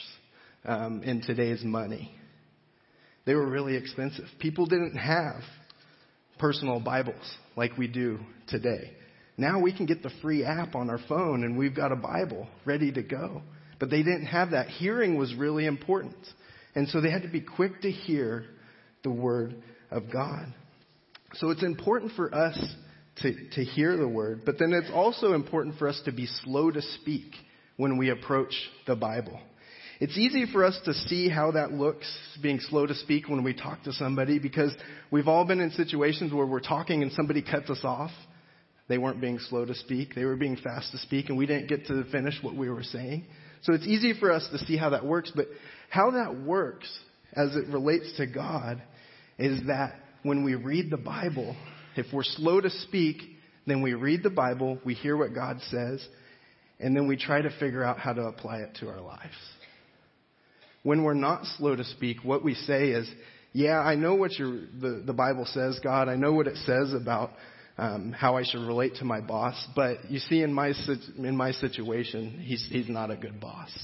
um, 0.66 1.02
in 1.02 1.22
today's 1.22 1.62
money. 1.64 2.12
They 3.24 3.34
were 3.34 3.48
really 3.48 3.76
expensive. 3.76 4.26
People 4.38 4.66
didn't 4.66 4.96
have 4.96 5.42
personal 6.38 6.80
Bibles 6.80 7.36
like 7.56 7.76
we 7.78 7.88
do 7.88 8.18
today. 8.48 8.92
Now 9.38 9.60
we 9.60 9.76
can 9.76 9.86
get 9.86 10.02
the 10.02 10.10
free 10.22 10.44
app 10.44 10.74
on 10.74 10.90
our 10.90 11.00
phone 11.08 11.44
and 11.44 11.56
we've 11.56 11.74
got 11.74 11.92
a 11.92 11.96
Bible 11.96 12.46
ready 12.64 12.92
to 12.92 13.02
go. 13.02 13.42
But 13.78 13.90
they 13.90 14.02
didn't 14.02 14.26
have 14.26 14.52
that. 14.52 14.68
Hearing 14.68 15.18
was 15.18 15.34
really 15.34 15.66
important. 15.66 16.16
And 16.74 16.88
so 16.88 17.00
they 17.00 17.10
had 17.10 17.22
to 17.22 17.28
be 17.28 17.40
quick 17.40 17.82
to 17.82 17.90
hear 17.90 18.44
the 19.02 19.10
Word 19.10 19.54
of 19.90 20.04
God. 20.12 20.52
So 21.34 21.50
it's 21.50 21.62
important 21.62 22.12
for 22.12 22.34
us 22.34 22.58
to, 23.22 23.32
to 23.52 23.64
hear 23.64 23.96
the 23.96 24.08
Word, 24.08 24.42
but 24.44 24.58
then 24.58 24.72
it's 24.72 24.90
also 24.92 25.32
important 25.32 25.78
for 25.78 25.88
us 25.88 26.00
to 26.04 26.12
be 26.12 26.26
slow 26.44 26.70
to 26.70 26.82
speak 27.00 27.32
when 27.76 27.98
we 27.98 28.10
approach 28.10 28.54
the 28.86 28.96
Bible. 28.96 29.40
It's 29.98 30.18
easy 30.18 30.44
for 30.52 30.64
us 30.64 30.78
to 30.84 30.92
see 30.92 31.28
how 31.28 31.52
that 31.52 31.72
looks, 31.72 32.06
being 32.42 32.60
slow 32.60 32.86
to 32.86 32.94
speak 32.94 33.28
when 33.28 33.42
we 33.42 33.54
talk 33.54 33.82
to 33.84 33.92
somebody, 33.92 34.38
because 34.38 34.74
we've 35.10 35.28
all 35.28 35.46
been 35.46 35.60
in 35.60 35.70
situations 35.70 36.34
where 36.34 36.44
we're 36.44 36.60
talking 36.60 37.02
and 37.02 37.10
somebody 37.12 37.40
cuts 37.40 37.70
us 37.70 37.80
off. 37.82 38.10
They 38.88 38.98
weren't 38.98 39.20
being 39.20 39.38
slow 39.38 39.64
to 39.64 39.74
speak, 39.74 40.14
they 40.14 40.24
were 40.24 40.36
being 40.36 40.56
fast 40.56 40.92
to 40.92 40.98
speak, 40.98 41.28
and 41.28 41.38
we 41.38 41.46
didn't 41.46 41.68
get 41.68 41.86
to 41.86 42.04
finish 42.12 42.34
what 42.42 42.54
we 42.54 42.68
were 42.68 42.82
saying. 42.82 43.24
So 43.62 43.72
it's 43.72 43.86
easy 43.86 44.12
for 44.18 44.30
us 44.30 44.46
to 44.52 44.58
see 44.58 44.76
how 44.76 44.90
that 44.90 45.04
works, 45.04 45.32
but 45.34 45.46
how 45.88 46.12
that 46.12 46.40
works 46.42 46.88
as 47.32 47.56
it 47.56 47.66
relates 47.68 48.16
to 48.18 48.26
God 48.26 48.82
is 49.38 49.66
that 49.66 49.94
when 50.22 50.44
we 50.44 50.54
read 50.54 50.90
the 50.90 50.98
Bible, 50.98 51.56
if 51.96 52.06
we're 52.12 52.22
slow 52.22 52.60
to 52.60 52.70
speak, 52.70 53.16
then 53.66 53.82
we 53.82 53.94
read 53.94 54.22
the 54.22 54.30
Bible, 54.30 54.78
we 54.84 54.94
hear 54.94 55.16
what 55.16 55.34
God 55.34 55.58
says, 55.68 56.06
and 56.78 56.94
then 56.94 57.08
we 57.08 57.16
try 57.16 57.40
to 57.40 57.50
figure 57.58 57.82
out 57.82 57.98
how 57.98 58.12
to 58.12 58.22
apply 58.22 58.58
it 58.58 58.76
to 58.80 58.88
our 58.88 59.00
lives. 59.00 59.34
When 60.86 61.02
we're 61.02 61.14
not 61.14 61.44
slow 61.58 61.74
to 61.74 61.82
speak, 61.82 62.18
what 62.22 62.44
we 62.44 62.54
say 62.54 62.90
is, 62.90 63.10
yeah, 63.52 63.80
I 63.80 63.96
know 63.96 64.14
what 64.14 64.30
the, 64.38 65.02
the 65.04 65.12
Bible 65.12 65.44
says, 65.44 65.80
God. 65.82 66.08
I 66.08 66.14
know 66.14 66.32
what 66.32 66.46
it 66.46 66.56
says 66.58 66.92
about 66.92 67.32
um, 67.76 68.12
how 68.12 68.36
I 68.36 68.44
should 68.44 68.60
relate 68.60 68.94
to 69.00 69.04
my 69.04 69.20
boss. 69.20 69.66
But 69.74 70.08
you 70.08 70.20
see, 70.20 70.42
in 70.42 70.52
my 70.52 70.72
in 71.18 71.36
my 71.36 71.50
situation, 71.50 72.38
he's 72.40 72.64
he's 72.70 72.88
not 72.88 73.10
a 73.10 73.16
good 73.16 73.40
boss, 73.40 73.76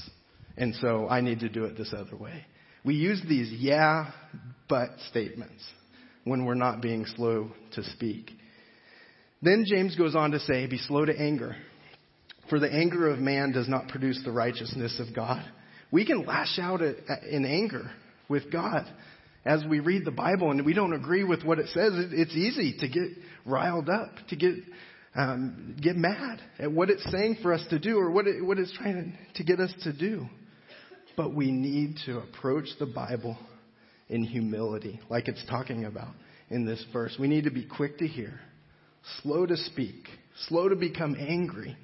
and 0.55 0.73
so 0.75 1.09
I 1.09 1.19
need 1.19 1.41
to 1.41 1.49
do 1.49 1.65
it 1.65 1.77
this 1.77 1.93
other 1.93 2.15
way. 2.15 2.45
We 2.85 2.95
use 2.95 3.21
these 3.27 3.51
yeah, 3.51 4.11
but 4.69 4.91
statements 5.09 5.61
when 6.23 6.45
we're 6.45 6.53
not 6.53 6.81
being 6.81 7.05
slow 7.17 7.51
to 7.73 7.83
speak. 7.83 8.31
Then 9.41 9.65
James 9.67 9.97
goes 9.97 10.15
on 10.15 10.31
to 10.31 10.39
say, 10.39 10.67
"Be 10.67 10.77
slow 10.77 11.03
to 11.03 11.19
anger, 11.19 11.57
for 12.49 12.61
the 12.61 12.73
anger 12.73 13.09
of 13.09 13.19
man 13.19 13.51
does 13.51 13.67
not 13.67 13.89
produce 13.89 14.23
the 14.23 14.31
righteousness 14.31 15.01
of 15.01 15.13
God." 15.13 15.43
We 15.93 16.07
can 16.07 16.25
lash 16.25 16.57
out 16.59 16.81
in 16.81 17.45
anger 17.45 17.91
with 18.27 18.51
God 18.51 18.91
as 19.45 19.63
we 19.69 19.79
read 19.79 20.05
the 20.05 20.11
Bible 20.11 20.49
and 20.49 20.65
we 20.65 20.73
don't 20.73 20.93
agree 20.93 21.23
with 21.23 21.43
what 21.43 21.59
it 21.59 21.67
says. 21.67 21.91
It's 21.93 22.33
easy 22.33 22.75
to 22.79 22.87
get 22.87 23.09
riled 23.45 23.89
up, 23.89 24.09
to 24.29 24.35
get 24.35 24.55
um, 25.15 25.77
get 25.79 25.95
mad 25.95 26.41
at 26.57 26.71
what 26.71 26.89
it's 26.89 27.03
saying 27.11 27.37
for 27.43 27.53
us 27.53 27.63
to 27.69 27.77
do 27.77 27.99
or 27.99 28.09
what, 28.09 28.25
it, 28.25 28.43
what 28.43 28.57
it's 28.57 28.75
trying 28.75 29.15
to, 29.35 29.37
to 29.37 29.43
get 29.43 29.59
us 29.59 29.71
to 29.83 29.93
do. 29.93 30.25
But 31.15 31.35
we 31.35 31.51
need 31.51 31.99
to 32.07 32.17
approach 32.17 32.69
the 32.79 32.87
Bible 32.87 33.37
in 34.09 34.23
humility, 34.23 34.99
like 35.11 35.27
it's 35.27 35.45
talking 35.47 35.85
about 35.85 36.15
in 36.49 36.65
this 36.65 36.83
verse. 36.91 37.15
We 37.19 37.27
need 37.27 37.43
to 37.43 37.51
be 37.51 37.67
quick 37.67 37.99
to 37.99 38.07
hear, 38.07 38.39
slow 39.21 39.45
to 39.45 39.55
speak, 39.55 40.07
slow 40.47 40.69
to 40.69 40.75
become 40.75 41.15
angry. 41.19 41.77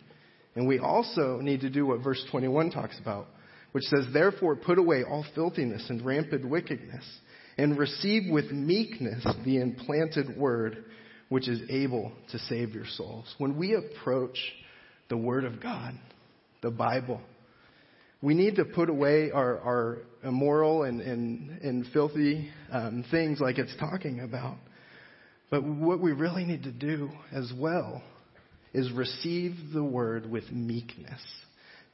And 0.56 0.68
we 0.68 0.80
also 0.80 1.38
need 1.42 1.62
to 1.62 1.70
do 1.70 1.86
what 1.86 2.04
verse 2.04 2.26
21 2.32 2.72
talks 2.72 2.98
about 3.00 3.28
which 3.72 3.84
says, 3.86 4.06
Therefore 4.14 4.56
put 4.56 4.78
away 4.78 5.04
all 5.04 5.26
filthiness 5.36 5.86
and 5.90 6.06
rampant 6.06 6.48
wickedness, 6.48 7.04
and 7.58 7.78
receive 7.78 8.32
with 8.32 8.52
meekness 8.52 9.26
the 9.46 9.58
implanted 9.58 10.38
word, 10.38 10.86
which 11.30 11.48
is 11.48 11.62
able 11.70 12.12
to 12.32 12.40
save 12.40 12.74
your 12.74 12.86
souls. 12.86 13.34
When 13.38 13.58
we 13.58 13.76
approach 13.76 14.38
the 15.10 15.18
Word 15.18 15.44
of 15.44 15.62
God, 15.62 15.94
the 16.62 16.72
Bible, 16.72 17.22
we 18.22 18.34
need 18.34 18.56
to 18.56 18.66
put 18.66 18.90
away 18.90 19.32
our, 19.32 19.60
our 19.60 19.98
immoral 20.24 20.84
and, 20.84 21.02
and, 21.02 21.62
and 21.62 21.86
filthy 21.94 22.50
um, 22.72 23.06
things 23.12 23.40
like 23.40 23.58
it's 23.58 23.76
talking 23.80 24.22
about. 24.22 24.58
But 25.50 25.64
what 25.64 26.00
we 26.00 26.12
really 26.12 26.46
need 26.46 26.64
to 26.64 26.72
do 26.72 27.10
as 27.32 27.52
well 27.58 28.04
is 28.74 28.92
receive 28.92 29.56
the 29.74 29.84
word 29.84 30.30
with 30.30 30.52
meekness. 30.52 31.22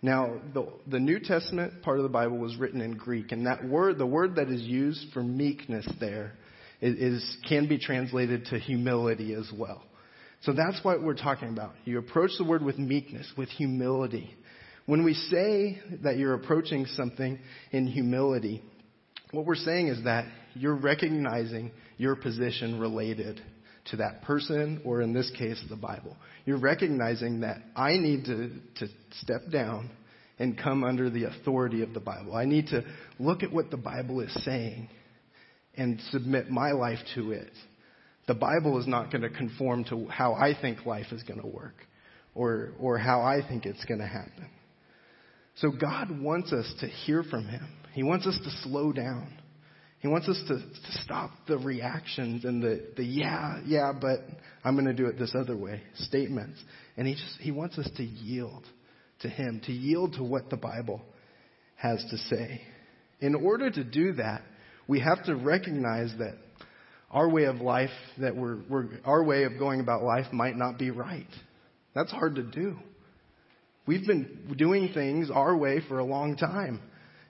Now, 0.01 0.39
the, 0.53 0.67
the 0.87 0.99
New 0.99 1.19
Testament 1.19 1.81
part 1.81 1.97
of 1.97 2.03
the 2.03 2.09
Bible 2.09 2.37
was 2.37 2.55
written 2.57 2.81
in 2.81 2.91
Greek, 2.95 3.31
and 3.31 3.47
that 3.47 3.65
word, 3.65 3.97
the 3.97 4.05
word 4.05 4.35
that 4.35 4.49
is 4.49 4.61
used 4.61 5.13
for 5.13 5.23
meekness 5.23 5.87
there, 5.99 6.33
is, 6.81 6.95
is 6.95 7.37
can 7.47 7.67
be 7.67 7.77
translated 7.77 8.45
to 8.47 8.59
humility 8.59 9.33
as 9.33 9.49
well. 9.57 9.81
So 10.41 10.53
that's 10.53 10.83
what 10.83 11.01
we're 11.01 11.15
talking 11.15 11.49
about. 11.49 11.73
You 11.85 11.97
approach 11.97 12.31
the 12.37 12.43
word 12.43 12.63
with 12.63 12.77
meekness, 12.77 13.31
with 13.35 13.49
humility. 13.49 14.29
When 14.85 15.03
we 15.03 15.15
say 15.15 15.79
that 16.03 16.17
you're 16.17 16.35
approaching 16.35 16.85
something 16.85 17.39
in 17.71 17.87
humility, 17.87 18.61
what 19.31 19.45
we're 19.45 19.55
saying 19.55 19.87
is 19.87 20.03
that 20.03 20.25
you're 20.53 20.75
recognizing 20.75 21.71
your 21.97 22.15
position 22.15 22.79
related 22.79 23.41
to 23.85 23.97
that 23.97 24.23
person, 24.23 24.81
or 24.83 25.01
in 25.01 25.13
this 25.13 25.31
case, 25.37 25.63
the 25.69 25.75
Bible. 25.75 26.15
You're 26.45 26.59
recognizing 26.59 27.41
that 27.41 27.57
I 27.75 27.97
need 27.97 28.25
to, 28.25 28.49
to 28.79 28.87
step 29.21 29.41
down 29.51 29.89
and 30.39 30.57
come 30.57 30.83
under 30.83 31.09
the 31.09 31.25
authority 31.25 31.81
of 31.81 31.93
the 31.93 31.99
Bible. 31.99 32.35
I 32.35 32.45
need 32.45 32.67
to 32.67 32.83
look 33.19 33.43
at 33.43 33.51
what 33.51 33.71
the 33.71 33.77
Bible 33.77 34.21
is 34.21 34.33
saying 34.43 34.89
and 35.75 35.99
submit 36.11 36.49
my 36.49 36.71
life 36.71 36.99
to 37.15 37.31
it. 37.31 37.51
The 38.27 38.33
Bible 38.33 38.79
is 38.79 38.87
not 38.87 39.11
going 39.11 39.21
to 39.21 39.29
conform 39.29 39.83
to 39.85 40.07
how 40.07 40.33
I 40.33 40.53
think 40.59 40.85
life 40.85 41.07
is 41.11 41.23
going 41.23 41.41
to 41.41 41.47
work 41.47 41.75
or, 42.33 42.71
or 42.79 42.97
how 42.97 43.21
I 43.21 43.47
think 43.47 43.65
it's 43.65 43.85
going 43.85 43.99
to 43.99 44.07
happen. 44.07 44.49
So 45.55 45.71
God 45.71 46.19
wants 46.19 46.51
us 46.51 46.71
to 46.81 46.87
hear 46.87 47.23
from 47.23 47.47
Him. 47.47 47.65
He 47.93 48.03
wants 48.03 48.27
us 48.27 48.37
to 48.43 48.49
slow 48.67 48.91
down. 48.91 49.31
He 50.05 50.11
wants 50.11 50.29
us 50.29 50.39
to, 50.49 50.59
to 50.59 51.01
stop 51.03 51.31
the 51.47 51.57
reactions 51.57 52.45
and 52.45 52.61
the, 52.61 52.89
the 52.95 53.03
yeah, 53.03 53.59
yeah, 53.65 53.91
but 53.91 54.19
I'm 54.63 54.75
going 54.75 54.85
to 54.85 54.93
do 54.93 55.07
it 55.07 55.17
this 55.17 55.33
other 55.33 55.57
way 55.57 55.81
statements. 55.95 56.59
And 56.95 57.07
he 57.07 57.15
just, 57.15 57.39
he 57.39 57.49
wants 57.49 57.79
us 57.79 57.89
to 57.97 58.03
yield 58.03 58.63
to 59.21 59.29
him, 59.29 59.61
to 59.65 59.71
yield 59.71 60.13
to 60.17 60.23
what 60.23 60.51
the 60.51 60.57
Bible 60.57 61.01
has 61.77 62.05
to 62.11 62.17
say. 62.17 62.61
In 63.19 63.33
order 63.33 63.71
to 63.71 63.83
do 63.83 64.13
that, 64.13 64.43
we 64.87 64.99
have 64.99 65.25
to 65.25 65.35
recognize 65.35 66.13
that 66.19 66.35
our 67.09 67.27
way 67.27 67.45
of 67.45 67.55
life, 67.55 67.89
that 68.19 68.35
we're, 68.35 68.59
we're, 68.69 68.89
our 69.05 69.23
way 69.23 69.45
of 69.45 69.57
going 69.57 69.79
about 69.79 70.03
life 70.03 70.31
might 70.31 70.55
not 70.55 70.77
be 70.77 70.91
right. 70.91 71.25
That's 71.95 72.11
hard 72.11 72.35
to 72.35 72.43
do. 72.43 72.77
We've 73.87 74.05
been 74.05 74.53
doing 74.55 74.91
things 74.93 75.31
our 75.31 75.57
way 75.57 75.81
for 75.89 75.97
a 75.97 76.05
long 76.05 76.37
time 76.37 76.79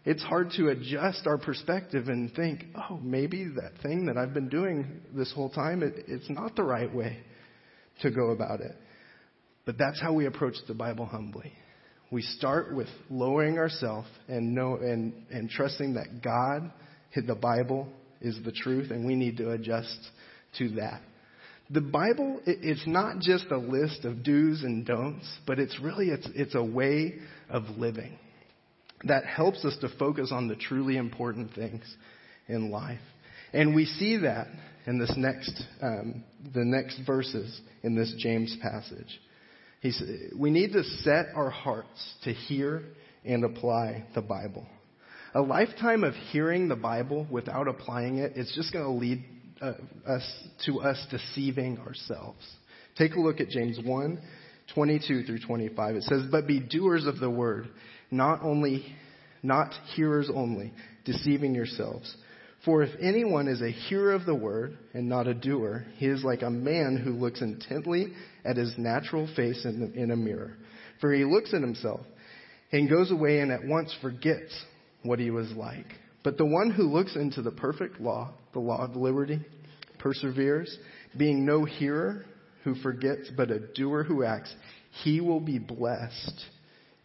it's 0.05 0.21
hard 0.21 0.51
to 0.51 0.69
adjust 0.69 1.25
our 1.25 1.39
perspective 1.39 2.09
and 2.09 2.31
think, 2.35 2.65
oh, 2.75 2.99
maybe 3.01 3.45
that 3.55 3.81
thing 3.81 4.05
that 4.05 4.17
I've 4.17 4.35
been 4.35 4.49
doing 4.49 5.01
this 5.15 5.33
whole 5.33 5.49
time, 5.49 5.81
it, 5.81 5.93
it's 6.07 6.29
not 6.29 6.55
the 6.55 6.63
right 6.63 6.93
way 6.93 7.17
to 8.03 8.11
go 8.11 8.29
about 8.29 8.61
it. 8.61 8.75
But 9.65 9.79
that's 9.79 9.99
how 9.99 10.13
we 10.13 10.27
approach 10.27 10.55
the 10.67 10.75
Bible 10.75 11.07
humbly. 11.07 11.51
We 12.11 12.21
start 12.21 12.75
with 12.75 12.87
lowering 13.09 13.57
ourselves 13.57 14.07
and 14.27 14.53
know 14.53 14.75
and, 14.75 15.25
and 15.31 15.49
trusting 15.49 15.95
that 15.95 16.21
God, 16.23 16.71
the 17.15 17.33
Bible, 17.33 17.87
is 18.21 18.37
the 18.45 18.51
truth, 18.51 18.91
and 18.91 19.07
we 19.07 19.15
need 19.15 19.37
to 19.37 19.51
adjust 19.51 19.97
to 20.59 20.69
that. 20.75 21.01
The 21.71 21.81
Bible, 21.81 22.41
it's 22.45 22.85
not 22.85 23.19
just 23.21 23.45
a 23.49 23.57
list 23.57 24.05
of 24.05 24.23
do's 24.23 24.61
and 24.61 24.85
don'ts, 24.85 25.25
but 25.47 25.57
it's 25.57 25.79
really 25.79 26.09
it's, 26.09 26.29
it's 26.35 26.53
a 26.53 26.63
way 26.63 27.15
of 27.49 27.63
living 27.77 28.19
that 29.03 29.25
helps 29.25 29.63
us 29.65 29.77
to 29.81 29.89
focus 29.99 30.31
on 30.31 30.47
the 30.47 30.55
truly 30.55 30.97
important 30.97 31.53
things 31.53 31.83
in 32.47 32.71
life. 32.71 32.99
And 33.53 33.75
we 33.75 33.85
see 33.85 34.17
that 34.17 34.47
in 34.85 34.99
this 34.99 35.13
next, 35.17 35.63
um, 35.81 36.23
the 36.53 36.63
next 36.63 36.99
verses 37.05 37.59
in 37.83 37.95
this 37.95 38.13
James 38.17 38.55
passage. 38.61 39.19
He's, 39.81 40.01
we 40.37 40.51
need 40.51 40.73
to 40.73 40.83
set 40.83 41.27
our 41.35 41.49
hearts 41.49 42.15
to 42.23 42.33
hear 42.33 42.83
and 43.23 43.43
apply 43.43 44.05
the 44.13 44.21
Bible. 44.21 44.65
A 45.33 45.41
lifetime 45.41 46.03
of 46.03 46.13
hearing 46.31 46.69
the 46.69 46.75
Bible 46.75 47.27
without 47.29 47.67
applying 47.67 48.19
it 48.19 48.37
is 48.37 48.51
just 48.55 48.71
going 48.71 48.85
to 48.85 48.91
lead 48.91 49.23
uh, 49.61 49.73
us 50.07 50.47
to 50.65 50.81
us 50.81 51.05
deceiving 51.11 51.77
ourselves. 51.79 52.45
Take 52.97 53.15
a 53.15 53.19
look 53.19 53.41
at 53.41 53.49
James 53.49 53.79
1, 53.83 54.21
22 54.73 55.23
through 55.23 55.39
25. 55.39 55.95
It 55.95 56.03
says, 56.03 56.23
But 56.31 56.47
be 56.47 56.59
doers 56.59 57.05
of 57.05 57.19
the 57.19 57.29
word 57.29 57.67
not 58.11 58.41
only, 58.43 58.85
not 59.43 59.73
hearers 59.95 60.29
only, 60.33 60.73
deceiving 61.05 61.55
yourselves. 61.55 62.15
For 62.65 62.81
if 62.81 62.89
anyone 62.99 63.47
is 63.47 63.61
a 63.61 63.69
hearer 63.69 64.13
of 64.13 64.25
the 64.25 64.33
word 64.33 64.77
and 64.93 65.07
not 65.07 65.27
a 65.27 65.35
doer, 65.35 65.85
he 65.97 66.07
is 66.07 66.23
like 66.23 66.41
a 66.41 66.49
man 66.49 66.97
who 66.97 67.11
looks 67.11 67.41
intently 67.41 68.13
at 68.43 68.57
his 68.57 68.73
natural 68.77 69.27
face 69.35 69.65
in, 69.65 69.93
in 69.95 70.09
a 70.09 70.15
mirror. 70.15 70.57
For 70.99 71.13
he 71.13 71.25
looks 71.25 71.53
at 71.53 71.61
himself 71.61 72.01
and 72.71 72.89
goes 72.89 73.11
away 73.11 73.39
and 73.39 73.51
at 73.51 73.63
once 73.63 73.95
forgets 74.01 74.65
what 75.03 75.19
he 75.19 75.29
was 75.29 75.51
like. 75.51 75.85
But 76.23 76.37
the 76.37 76.45
one 76.45 76.71
who 76.71 76.91
looks 76.91 77.15
into 77.15 77.43
the 77.43 77.51
perfect 77.51 78.01
law, 78.01 78.33
the 78.53 78.59
law 78.59 78.83
of 78.83 78.95
liberty, 78.95 79.45
perseveres, 79.99 80.75
being 81.15 81.45
no 81.45 81.65
hearer 81.65 82.25
who 82.63 82.73
forgets, 82.75 83.29
but 83.37 83.51
a 83.51 83.59
doer 83.59 84.03
who 84.03 84.23
acts, 84.23 84.53
he 85.03 85.21
will 85.21 85.39
be 85.39 85.59
blessed 85.59 86.45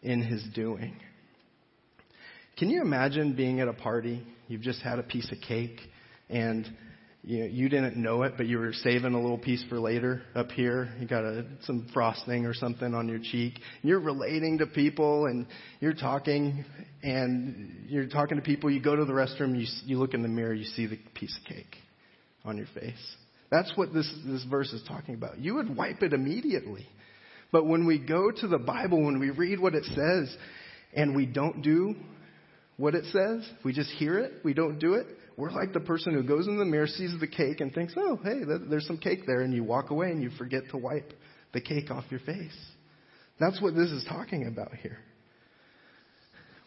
in 0.01 0.21
his 0.21 0.43
doing. 0.53 0.95
Can 2.57 2.69
you 2.69 2.81
imagine 2.81 3.35
being 3.35 3.59
at 3.59 3.67
a 3.67 3.73
party? 3.73 4.25
You've 4.47 4.61
just 4.61 4.81
had 4.81 4.99
a 4.99 5.03
piece 5.03 5.31
of 5.31 5.37
cake 5.47 5.79
and 6.29 6.67
you, 7.23 7.43
you 7.43 7.69
didn't 7.69 7.97
know 7.97 8.23
it, 8.23 8.33
but 8.35 8.47
you 8.47 8.57
were 8.57 8.73
saving 8.73 9.13
a 9.13 9.21
little 9.21 9.37
piece 9.37 9.63
for 9.69 9.79
later 9.79 10.23
up 10.33 10.49
here. 10.51 10.89
You 10.99 11.07
got 11.07 11.23
a, 11.23 11.45
some 11.63 11.87
frosting 11.93 12.45
or 12.45 12.53
something 12.53 12.93
on 12.95 13.07
your 13.07 13.19
cheek. 13.19 13.59
You're 13.83 13.99
relating 13.99 14.57
to 14.57 14.67
people 14.67 15.27
and 15.27 15.45
you're 15.79 15.93
talking 15.93 16.65
and 17.03 17.85
you're 17.87 18.07
talking 18.07 18.37
to 18.37 18.43
people. 18.43 18.71
You 18.71 18.81
go 18.81 18.95
to 18.95 19.05
the 19.05 19.13
restroom, 19.13 19.59
you, 19.59 19.67
you 19.85 19.99
look 19.99 20.13
in 20.13 20.23
the 20.23 20.29
mirror, 20.29 20.53
you 20.53 20.65
see 20.65 20.87
the 20.87 20.97
piece 21.13 21.37
of 21.37 21.47
cake 21.47 21.75
on 22.43 22.57
your 22.57 22.67
face. 22.73 23.15
That's 23.51 23.71
what 23.75 23.93
this, 23.93 24.11
this 24.25 24.43
verse 24.45 24.71
is 24.73 24.81
talking 24.87 25.13
about. 25.13 25.37
You 25.37 25.55
would 25.55 25.75
wipe 25.75 26.01
it 26.01 26.13
immediately. 26.13 26.87
But 27.51 27.65
when 27.65 27.85
we 27.85 27.99
go 27.99 28.31
to 28.31 28.47
the 28.47 28.57
Bible, 28.57 29.03
when 29.03 29.19
we 29.19 29.29
read 29.29 29.59
what 29.59 29.75
it 29.75 29.85
says, 29.85 30.35
and 30.93 31.15
we 31.15 31.25
don't 31.25 31.61
do 31.61 31.95
what 32.77 32.95
it 32.95 33.05
says, 33.11 33.47
we 33.63 33.73
just 33.73 33.91
hear 33.91 34.19
it, 34.19 34.33
we 34.43 34.53
don't 34.53 34.79
do 34.79 34.93
it, 34.93 35.05
we're 35.37 35.51
like 35.51 35.73
the 35.73 35.79
person 35.79 36.13
who 36.13 36.23
goes 36.23 36.47
in 36.47 36.57
the 36.57 36.65
mirror, 36.65 36.87
sees 36.87 37.13
the 37.19 37.27
cake, 37.27 37.61
and 37.61 37.73
thinks, 37.73 37.93
oh, 37.97 38.19
hey, 38.23 38.41
there's 38.69 38.85
some 38.87 38.97
cake 38.97 39.25
there, 39.25 39.41
and 39.41 39.53
you 39.53 39.63
walk 39.63 39.89
away 39.89 40.11
and 40.11 40.21
you 40.21 40.29
forget 40.37 40.63
to 40.71 40.77
wipe 40.77 41.13
the 41.53 41.61
cake 41.61 41.89
off 41.91 42.05
your 42.09 42.19
face. 42.21 42.57
That's 43.39 43.61
what 43.61 43.73
this 43.73 43.89
is 43.89 44.05
talking 44.07 44.47
about 44.47 44.75
here. 44.75 44.99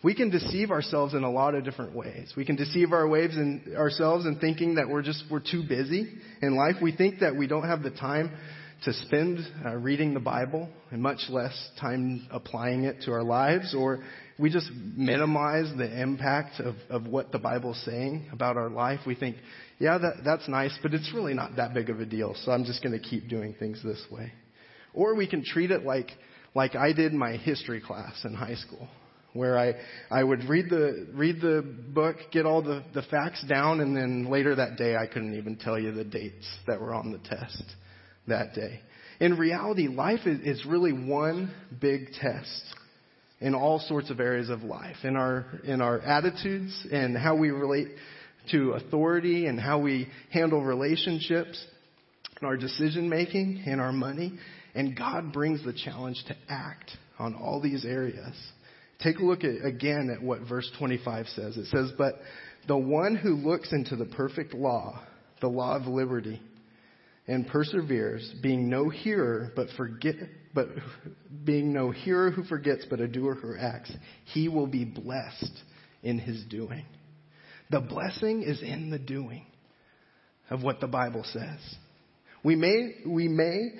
We 0.02 0.14
can 0.14 0.28
deceive 0.28 0.70
ourselves 0.70 1.14
in 1.14 1.22
a 1.22 1.30
lot 1.30 1.54
of 1.54 1.64
different 1.64 1.94
ways. 1.94 2.32
We 2.36 2.44
can 2.44 2.56
deceive 2.56 2.92
our 2.92 3.08
waves 3.08 3.36
ourselves 3.74 4.26
in 4.26 4.38
thinking 4.38 4.74
that 4.74 4.88
we're 4.88 5.02
just 5.02 5.24
we're 5.30 5.40
too 5.40 5.62
busy 5.66 6.12
in 6.42 6.56
life. 6.56 6.74
We 6.82 6.94
think 6.94 7.20
that 7.20 7.36
we 7.36 7.46
don't 7.46 7.66
have 7.66 7.82
the 7.82 7.90
time 7.90 8.30
to 8.84 8.92
spend 8.92 9.38
uh, 9.64 9.74
reading 9.76 10.14
the 10.14 10.20
Bible 10.20 10.68
and 10.90 11.02
much 11.02 11.20
less 11.28 11.70
time 11.80 12.26
applying 12.30 12.84
it 12.84 13.02
to 13.02 13.12
our 13.12 13.22
lives, 13.22 13.74
or 13.74 14.02
we 14.38 14.50
just 14.50 14.70
minimize 14.72 15.72
the 15.76 16.00
impact 16.00 16.60
of, 16.60 16.74
of 16.90 17.06
what 17.06 17.32
the 17.32 17.38
Bible's 17.38 17.80
saying 17.84 18.28
about 18.32 18.56
our 18.56 18.68
life. 18.68 19.00
We 19.06 19.14
think, 19.14 19.36
yeah, 19.78 19.98
that, 19.98 20.24
that's 20.24 20.48
nice, 20.48 20.76
but 20.82 20.92
it's 20.92 21.12
really 21.14 21.34
not 21.34 21.56
that 21.56 21.72
big 21.72 21.88
of 21.88 22.00
a 22.00 22.06
deal, 22.06 22.34
so 22.44 22.52
I'm 22.52 22.64
just 22.64 22.82
going 22.82 22.98
to 22.98 23.04
keep 23.04 23.28
doing 23.28 23.54
things 23.58 23.82
this 23.82 24.04
way. 24.10 24.32
Or 24.92 25.14
we 25.14 25.26
can 25.26 25.44
treat 25.44 25.70
it 25.70 25.84
like, 25.84 26.10
like 26.54 26.74
I 26.74 26.92
did 26.92 27.12
my 27.12 27.32
history 27.36 27.80
class 27.80 28.24
in 28.24 28.34
high 28.34 28.56
school 28.56 28.88
where 29.32 29.58
I, 29.58 29.74
I 30.12 30.22
would 30.22 30.44
read 30.44 30.70
the, 30.70 31.08
read 31.12 31.40
the 31.40 31.60
book, 31.88 32.16
get 32.30 32.46
all 32.46 32.62
the, 32.62 32.84
the 32.94 33.02
facts 33.02 33.44
down, 33.48 33.80
and 33.80 33.96
then 33.96 34.30
later 34.30 34.54
that 34.54 34.76
day 34.76 34.94
I 34.94 35.08
couldn't 35.08 35.36
even 35.36 35.56
tell 35.56 35.76
you 35.76 35.90
the 35.90 36.04
dates 36.04 36.46
that 36.68 36.80
were 36.80 36.94
on 36.94 37.10
the 37.10 37.18
test 37.18 37.64
that 38.26 38.54
day. 38.54 38.80
In 39.20 39.38
reality, 39.38 39.88
life 39.88 40.26
is, 40.26 40.64
really 40.66 40.92
one 40.92 41.54
big 41.80 42.12
test 42.20 42.62
in 43.40 43.54
all 43.54 43.78
sorts 43.78 44.10
of 44.10 44.20
areas 44.20 44.48
of 44.48 44.62
life. 44.62 44.96
In 45.04 45.16
our, 45.16 45.46
in 45.64 45.80
our 45.80 46.00
attitudes 46.00 46.86
and 46.90 47.16
how 47.16 47.36
we 47.36 47.50
relate 47.50 47.88
to 48.50 48.72
authority 48.72 49.46
and 49.46 49.58
how 49.58 49.78
we 49.78 50.08
handle 50.30 50.62
relationships, 50.62 51.64
our 52.42 52.56
decision 52.56 53.08
making, 53.08 53.62
and 53.66 53.80
our 53.80 53.92
money. 53.92 54.32
And 54.74 54.96
God 54.96 55.32
brings 55.32 55.64
the 55.64 55.72
challenge 55.72 56.22
to 56.28 56.36
act 56.48 56.90
on 57.18 57.34
all 57.34 57.60
these 57.60 57.84
areas. 57.84 58.34
Take 59.00 59.18
a 59.18 59.24
look 59.24 59.44
at, 59.44 59.64
again 59.64 60.10
at 60.14 60.22
what 60.22 60.40
verse 60.48 60.70
25 60.78 61.26
says. 61.28 61.56
It 61.56 61.66
says, 61.66 61.92
But 61.96 62.14
the 62.66 62.76
one 62.76 63.14
who 63.14 63.34
looks 63.34 63.72
into 63.72 63.96
the 63.96 64.06
perfect 64.06 64.54
law, 64.54 65.00
the 65.40 65.48
law 65.48 65.76
of 65.76 65.86
liberty, 65.86 66.40
and 67.26 67.46
perseveres, 67.46 68.34
being 68.42 68.68
no 68.68 68.88
hearer, 68.88 69.52
but 69.56 69.68
forget, 69.76 70.16
but 70.54 70.68
being 71.44 71.72
no 71.72 71.90
hearer 71.90 72.30
who 72.30 72.44
forgets, 72.44 72.86
but 72.88 73.00
a 73.00 73.08
doer 73.08 73.34
who 73.34 73.56
acts, 73.56 73.92
he 74.26 74.48
will 74.48 74.66
be 74.66 74.84
blessed 74.84 75.62
in 76.02 76.18
his 76.18 76.44
doing. 76.50 76.84
The 77.70 77.80
blessing 77.80 78.42
is 78.42 78.62
in 78.62 78.90
the 78.90 78.98
doing 78.98 79.46
of 80.50 80.62
what 80.62 80.80
the 80.80 80.86
Bible 80.86 81.24
says. 81.24 81.58
We 82.44 82.56
may, 82.56 82.96
we 83.06 83.26
may 83.26 83.70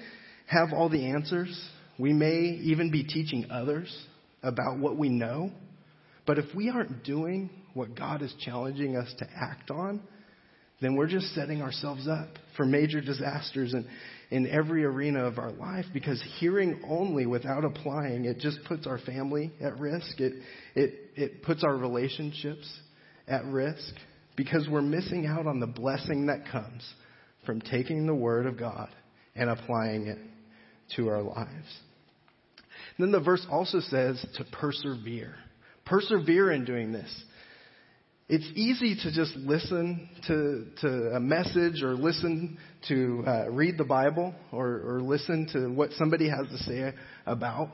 have 0.47 0.73
all 0.73 0.89
the 0.89 1.07
answers. 1.07 1.69
We 1.99 2.15
may 2.15 2.59
even 2.63 2.91
be 2.91 3.05
teaching 3.05 3.47
others 3.51 3.95
about 4.43 4.79
what 4.79 4.97
we 4.97 5.11
know. 5.11 5.51
But 6.27 6.39
if 6.39 6.55
we 6.55 6.71
aren't 6.71 7.05
doing 7.05 7.51
what 7.75 7.95
God 7.95 8.23
is 8.23 8.35
challenging 8.41 8.97
us 8.97 9.13
to 9.19 9.27
act 9.37 9.71
on, 9.71 10.01
then 10.81 10.97
we're 10.97 11.09
just 11.09 11.35
setting 11.35 11.63
ourselves 11.63 12.09
up 12.09 12.29
for 12.57 12.67
major 12.67 13.01
disasters 13.01 13.75
in, 13.75 13.87
in 14.31 14.47
every 14.49 14.85
arena 14.85 15.25
of 15.25 15.39
our 15.39 15.53
life 15.53 15.87
because 15.93 16.23
hearing 16.39 16.81
only 16.89 17.27
without 17.27 17.65
applying, 17.65 18.25
it 18.25 18.39
just 18.39 18.59
puts 18.67 18.87
our 18.87 18.99
family 18.99 19.53
at 19.61 19.79
risk. 19.79 20.21
It, 20.21 20.35
it, 20.75 20.95
it 21.15 21.43
puts 21.43 21.63
our 21.65 21.77
relationships 21.77 22.69
at 23.29 23.45
risk 23.47 23.95
because 24.37 24.69
we're 24.69 24.83
missing 24.83 25.27
out 25.27 25.47
on 25.47 25.61
the 25.61 25.67
blessing 25.67 26.27
that 26.27 26.51
comes 26.51 26.83
from 27.47 27.61
taking 27.61 28.07
the 28.07 28.15
Word 28.15 28.47
of 28.47 28.59
God 28.59 28.89
and 29.35 29.49
applying 29.49 30.07
it 30.09 30.19
to 30.97 31.09
our 31.09 31.23
lives. 31.23 31.79
Then 32.99 33.13
the 33.13 33.21
verse 33.21 33.45
also 33.51 33.81
says 33.81 34.25
to 34.37 34.45
persevere. 34.45 35.35
Persevere 35.85 36.53
in 36.53 36.65
doing 36.65 36.93
this. 36.93 37.25
It's 38.27 38.47
easy 38.55 38.95
to 39.03 39.13
just 39.13 39.37
listen 39.37 40.09
to, 40.29 40.65
to 40.81 41.17
a 41.17 41.21
message 41.21 41.83
or 41.83 41.93
listen 41.95 42.57
to 42.89 43.23
uh, 43.27 43.51
read 43.51 43.77
the 43.77 43.85
Bible 43.85 44.35
or, 44.51 44.81
or 44.83 45.03
listen 45.03 45.47
to 45.53 45.69
what 45.69 45.91
somebody 45.93 46.31
has 46.31 46.47
to 46.49 46.57
say 46.65 46.95
about 47.27 47.73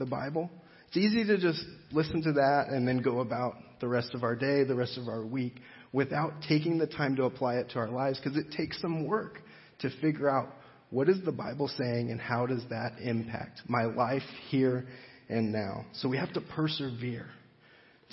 the 0.00 0.06
Bible. 0.06 0.50
It's 0.88 0.96
easy 0.96 1.24
to 1.24 1.38
just 1.38 1.64
listen 1.92 2.20
to 2.22 2.32
that 2.32 2.70
and 2.70 2.86
then 2.86 3.00
go 3.00 3.20
about 3.20 3.54
the 3.80 3.86
rest 3.86 4.12
of 4.12 4.24
our 4.24 4.34
day, 4.34 4.64
the 4.64 4.74
rest 4.74 4.98
of 4.98 5.06
our 5.06 5.24
week, 5.24 5.60
without 5.92 6.32
taking 6.48 6.78
the 6.78 6.88
time 6.88 7.14
to 7.14 7.22
apply 7.22 7.58
it 7.58 7.70
to 7.70 7.78
our 7.78 7.90
lives 7.90 8.18
because 8.18 8.36
it 8.36 8.50
takes 8.50 8.80
some 8.80 9.06
work 9.06 9.38
to 9.82 9.90
figure 10.00 10.28
out 10.28 10.48
what 10.90 11.08
is 11.08 11.24
the 11.24 11.30
Bible 11.30 11.68
saying 11.68 12.10
and 12.10 12.20
how 12.20 12.44
does 12.44 12.64
that 12.70 12.94
impact 13.00 13.60
my 13.68 13.84
life 13.84 14.26
here 14.48 14.88
and 15.28 15.52
now? 15.52 15.86
So 15.92 16.08
we 16.08 16.16
have 16.16 16.32
to 16.32 16.40
persevere 16.40 17.28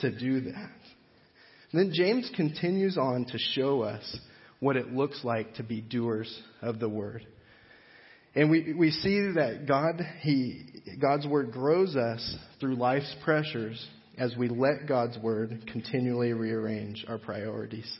to 0.01 0.11
do 0.11 0.41
that. 0.41 0.69
And 1.71 1.81
then 1.81 1.91
James 1.93 2.31
continues 2.35 2.97
on 2.97 3.25
to 3.25 3.37
show 3.37 3.81
us 3.81 4.19
what 4.59 4.77
it 4.77 4.93
looks 4.93 5.23
like 5.23 5.55
to 5.55 5.63
be 5.63 5.81
doers 5.81 6.41
of 6.61 6.79
the 6.79 6.89
word. 6.89 7.25
And 8.35 8.49
we, 8.49 8.73
we 8.73 8.91
see 8.91 9.31
that 9.35 9.65
God, 9.67 10.01
he, 10.21 10.65
God's 11.01 11.25
word 11.25 11.51
grows 11.51 11.95
us 11.95 12.35
through 12.59 12.75
life's 12.75 13.13
pressures 13.23 13.85
as 14.17 14.35
we 14.37 14.47
let 14.47 14.87
God's 14.87 15.17
word 15.17 15.63
continually 15.71 16.33
rearrange 16.33 17.05
our 17.07 17.17
priorities. 17.17 17.91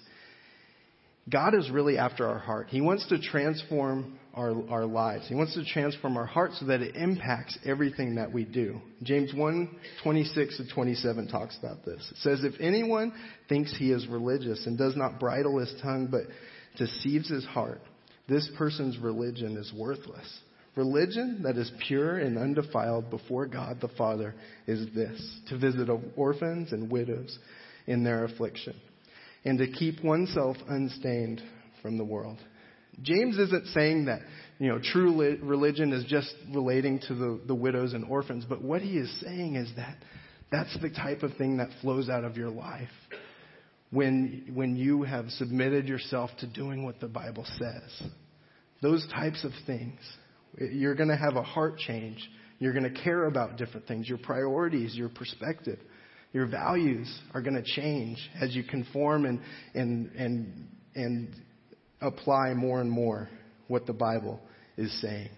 God 1.30 1.56
is 1.56 1.70
really 1.70 1.98
after 1.98 2.26
our 2.26 2.40
heart. 2.40 2.68
He 2.70 2.80
wants 2.80 3.08
to 3.10 3.20
transform 3.20 4.18
our, 4.34 4.54
our 4.70 4.86
lives. 4.86 5.28
He 5.28 5.36
wants 5.36 5.56
to 5.56 5.66
transform 5.66 6.16
our 6.16 6.26
heart 6.26 6.52
so 6.54 6.68
that 6.68 6.82
it 6.82 6.96
impacts 6.96 7.58
everything 7.66 8.16
that 8.16 8.32
we 8.32 8.46
do. 8.46 8.80
James 9.04 9.34
1, 9.34 9.78
26 10.04 10.58
to 10.58 10.74
27 10.74 11.28
talks 11.28 11.58
about 11.58 11.84
this. 11.84 12.08
It 12.12 12.18
says, 12.18 12.44
If 12.44 12.54
anyone 12.62 13.12
thinks 13.50 13.76
he 13.76 13.92
is 13.92 14.08
religious 14.08 14.66
and 14.68 14.78
does 14.78 14.96
not 14.96 15.20
bridle 15.20 15.60
his 15.60 15.74
tongue 15.82 16.08
but 16.10 16.22
deceives 16.78 17.30
his 17.30 17.44
heart, 17.46 17.82
this 18.30 18.50
person's 18.58 18.98
religion 19.00 19.58
is 19.58 19.74
worthless. 19.76 20.40
Religion 20.76 21.42
that 21.44 21.58
is 21.58 21.72
pure 21.88 22.20
and 22.20 22.38
undefiled 22.38 23.10
before 23.10 23.48
God 23.48 23.82
the 23.82 23.88
Father 23.90 24.36
is 24.68 24.88
this 24.94 25.40
to 25.50 25.58
visit 25.58 25.90
orphans 26.16 26.72
and 26.72 26.92
widows 26.92 27.38
in 27.88 28.04
their 28.04 28.26
affliction 28.26 28.76
and 29.47 29.60
to 29.60 29.67
keep 29.67 30.03
oneself 30.03 30.57
unstained 30.67 31.41
from 31.81 31.97
the 31.97 32.03
world. 32.03 32.38
James 33.01 33.38
isn't 33.38 33.67
saying 33.67 34.05
that, 34.05 34.19
you 34.60 34.67
know, 34.67 34.77
true 34.77 35.38
religion 35.41 35.93
is 35.93 36.03
just 36.03 36.33
relating 36.53 36.99
to 37.07 37.15
the, 37.15 37.39
the 37.47 37.55
widows 37.55 37.93
and 37.93 38.03
orphans, 38.03 38.43
but 38.47 38.62
what 38.62 38.81
he 38.81 38.97
is 38.97 39.21
saying 39.21 39.55
is 39.55 39.71
that 39.77 39.95
that's 40.51 40.77
the 40.81 40.89
type 40.89 41.23
of 41.23 41.33
thing 41.38 41.57
that 41.57 41.69
flows 41.81 42.10
out 42.10 42.25
of 42.25 42.36
your 42.36 42.49
life 42.49 42.89
when, 43.91 44.51
when 44.53 44.75
you 44.75 45.03
have 45.03 45.29
submitted 45.29 45.88
yourself 45.88 46.29
to 46.39 46.47
doing 46.47 46.83
what 46.83 46.99
the 46.99 47.07
Bible 47.07 47.45
says. 47.57 48.10
Those 48.81 49.07
types 49.13 49.45
of 49.45 49.51
things. 49.65 49.99
You're 50.60 50.95
going 50.95 51.10
to 51.10 51.15
have 51.15 51.38
a 51.38 51.43
heart 51.43 51.77
change. 51.77 52.19
You're 52.60 52.73
going 52.73 52.91
to 52.91 53.01
care 53.01 53.27
about 53.27 53.57
different 53.57 53.88
things, 53.88 54.10
your 54.10 54.17
priorities, 54.17 54.93
your 54.93 55.10
perspective. 55.10 55.79
Your 56.38 56.45
values 56.45 57.12
are 57.34 57.41
going 57.41 57.56
to 57.56 57.63
change 57.63 58.19
as 58.39 58.56
you 58.56 58.63
conform 58.63 59.26
and, 59.26 59.39
and, 59.73 60.12
and, 60.12 60.67
and 60.93 61.36
apply 62.00 62.54
more 62.54 62.80
and 62.80 62.91
more 62.91 63.28
what 63.67 63.88
the 63.88 63.93
Bible 63.93 64.39
is 64.78 65.02
saying. 65.02 65.30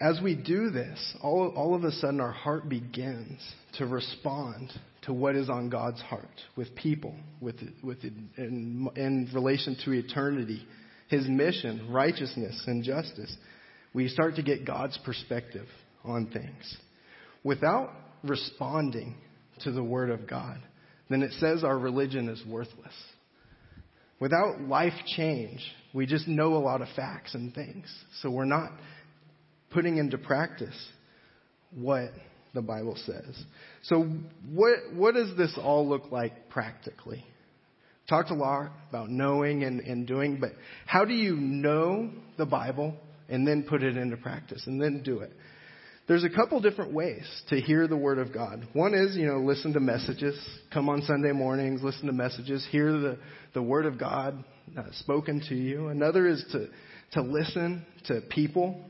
As 0.00 0.20
we 0.22 0.36
do 0.36 0.70
this, 0.70 1.16
all, 1.20 1.52
all 1.56 1.74
of 1.74 1.82
a 1.82 1.90
sudden 1.90 2.20
our 2.20 2.30
heart 2.30 2.68
begins 2.68 3.40
to 3.78 3.86
respond 3.86 4.70
to 5.02 5.12
what 5.12 5.34
is 5.34 5.50
on 5.50 5.68
God's 5.68 6.00
heart 6.02 6.40
with 6.54 6.76
people, 6.76 7.16
with, 7.40 7.56
with, 7.82 8.04
in, 8.04 8.88
in 8.94 9.30
relation 9.34 9.76
to 9.84 9.90
eternity, 9.90 10.64
His 11.08 11.26
mission, 11.26 11.90
righteousness, 11.90 12.62
and 12.68 12.84
justice. 12.84 13.36
We 13.92 14.06
start 14.06 14.36
to 14.36 14.44
get 14.44 14.64
God's 14.64 14.96
perspective 15.04 15.66
on 16.04 16.26
things. 16.26 16.76
Without 17.42 17.90
responding 18.24 19.16
to 19.60 19.72
the 19.72 19.82
Word 19.82 20.10
of 20.10 20.28
God, 20.28 20.58
then 21.08 21.22
it 21.22 21.32
says 21.38 21.62
our 21.64 21.78
religion 21.78 22.28
is 22.28 22.42
worthless. 22.46 22.94
Without 24.20 24.60
life 24.62 24.94
change, 25.16 25.60
we 25.92 26.06
just 26.06 26.26
know 26.26 26.54
a 26.54 26.58
lot 26.58 26.80
of 26.80 26.88
facts 26.96 27.34
and 27.34 27.54
things. 27.54 27.86
So 28.20 28.30
we're 28.30 28.44
not 28.44 28.72
putting 29.70 29.98
into 29.98 30.16
practice 30.18 30.76
what 31.74 32.10
the 32.54 32.62
Bible 32.62 32.96
says. 33.04 33.44
So 33.82 34.04
what, 34.50 34.78
what 34.94 35.14
does 35.14 35.36
this 35.36 35.58
all 35.62 35.88
look 35.88 36.10
like 36.10 36.48
practically? 36.48 37.24
Talked 38.08 38.30
a 38.30 38.34
lot 38.34 38.70
about 38.88 39.10
knowing 39.10 39.64
and, 39.64 39.80
and 39.80 40.06
doing, 40.06 40.38
but 40.40 40.52
how 40.86 41.04
do 41.04 41.14
you 41.14 41.36
know 41.36 42.10
the 42.38 42.46
Bible 42.46 42.94
and 43.28 43.46
then 43.46 43.64
put 43.64 43.82
it 43.82 43.96
into 43.96 44.16
practice 44.16 44.62
and 44.66 44.80
then 44.80 45.02
do 45.02 45.20
it? 45.20 45.32
There's 46.06 46.24
a 46.24 46.28
couple 46.28 46.60
different 46.60 46.92
ways 46.92 47.24
to 47.48 47.58
hear 47.58 47.88
the 47.88 47.96
Word 47.96 48.18
of 48.18 48.30
God. 48.30 48.68
One 48.74 48.92
is, 48.92 49.16
you 49.16 49.26
know, 49.26 49.38
listen 49.38 49.72
to 49.72 49.80
messages. 49.80 50.38
Come 50.72 50.90
on 50.90 51.00
Sunday 51.02 51.32
mornings, 51.32 51.82
listen 51.82 52.06
to 52.06 52.12
messages, 52.12 52.66
hear 52.70 52.92
the, 52.92 53.18
the 53.54 53.62
Word 53.62 53.86
of 53.86 53.98
God 53.98 54.44
uh, 54.76 54.82
spoken 54.98 55.42
to 55.48 55.54
you. 55.54 55.88
Another 55.88 56.26
is 56.26 56.44
to, 56.52 56.68
to 57.12 57.22
listen 57.22 57.86
to 58.06 58.20
people 58.28 58.84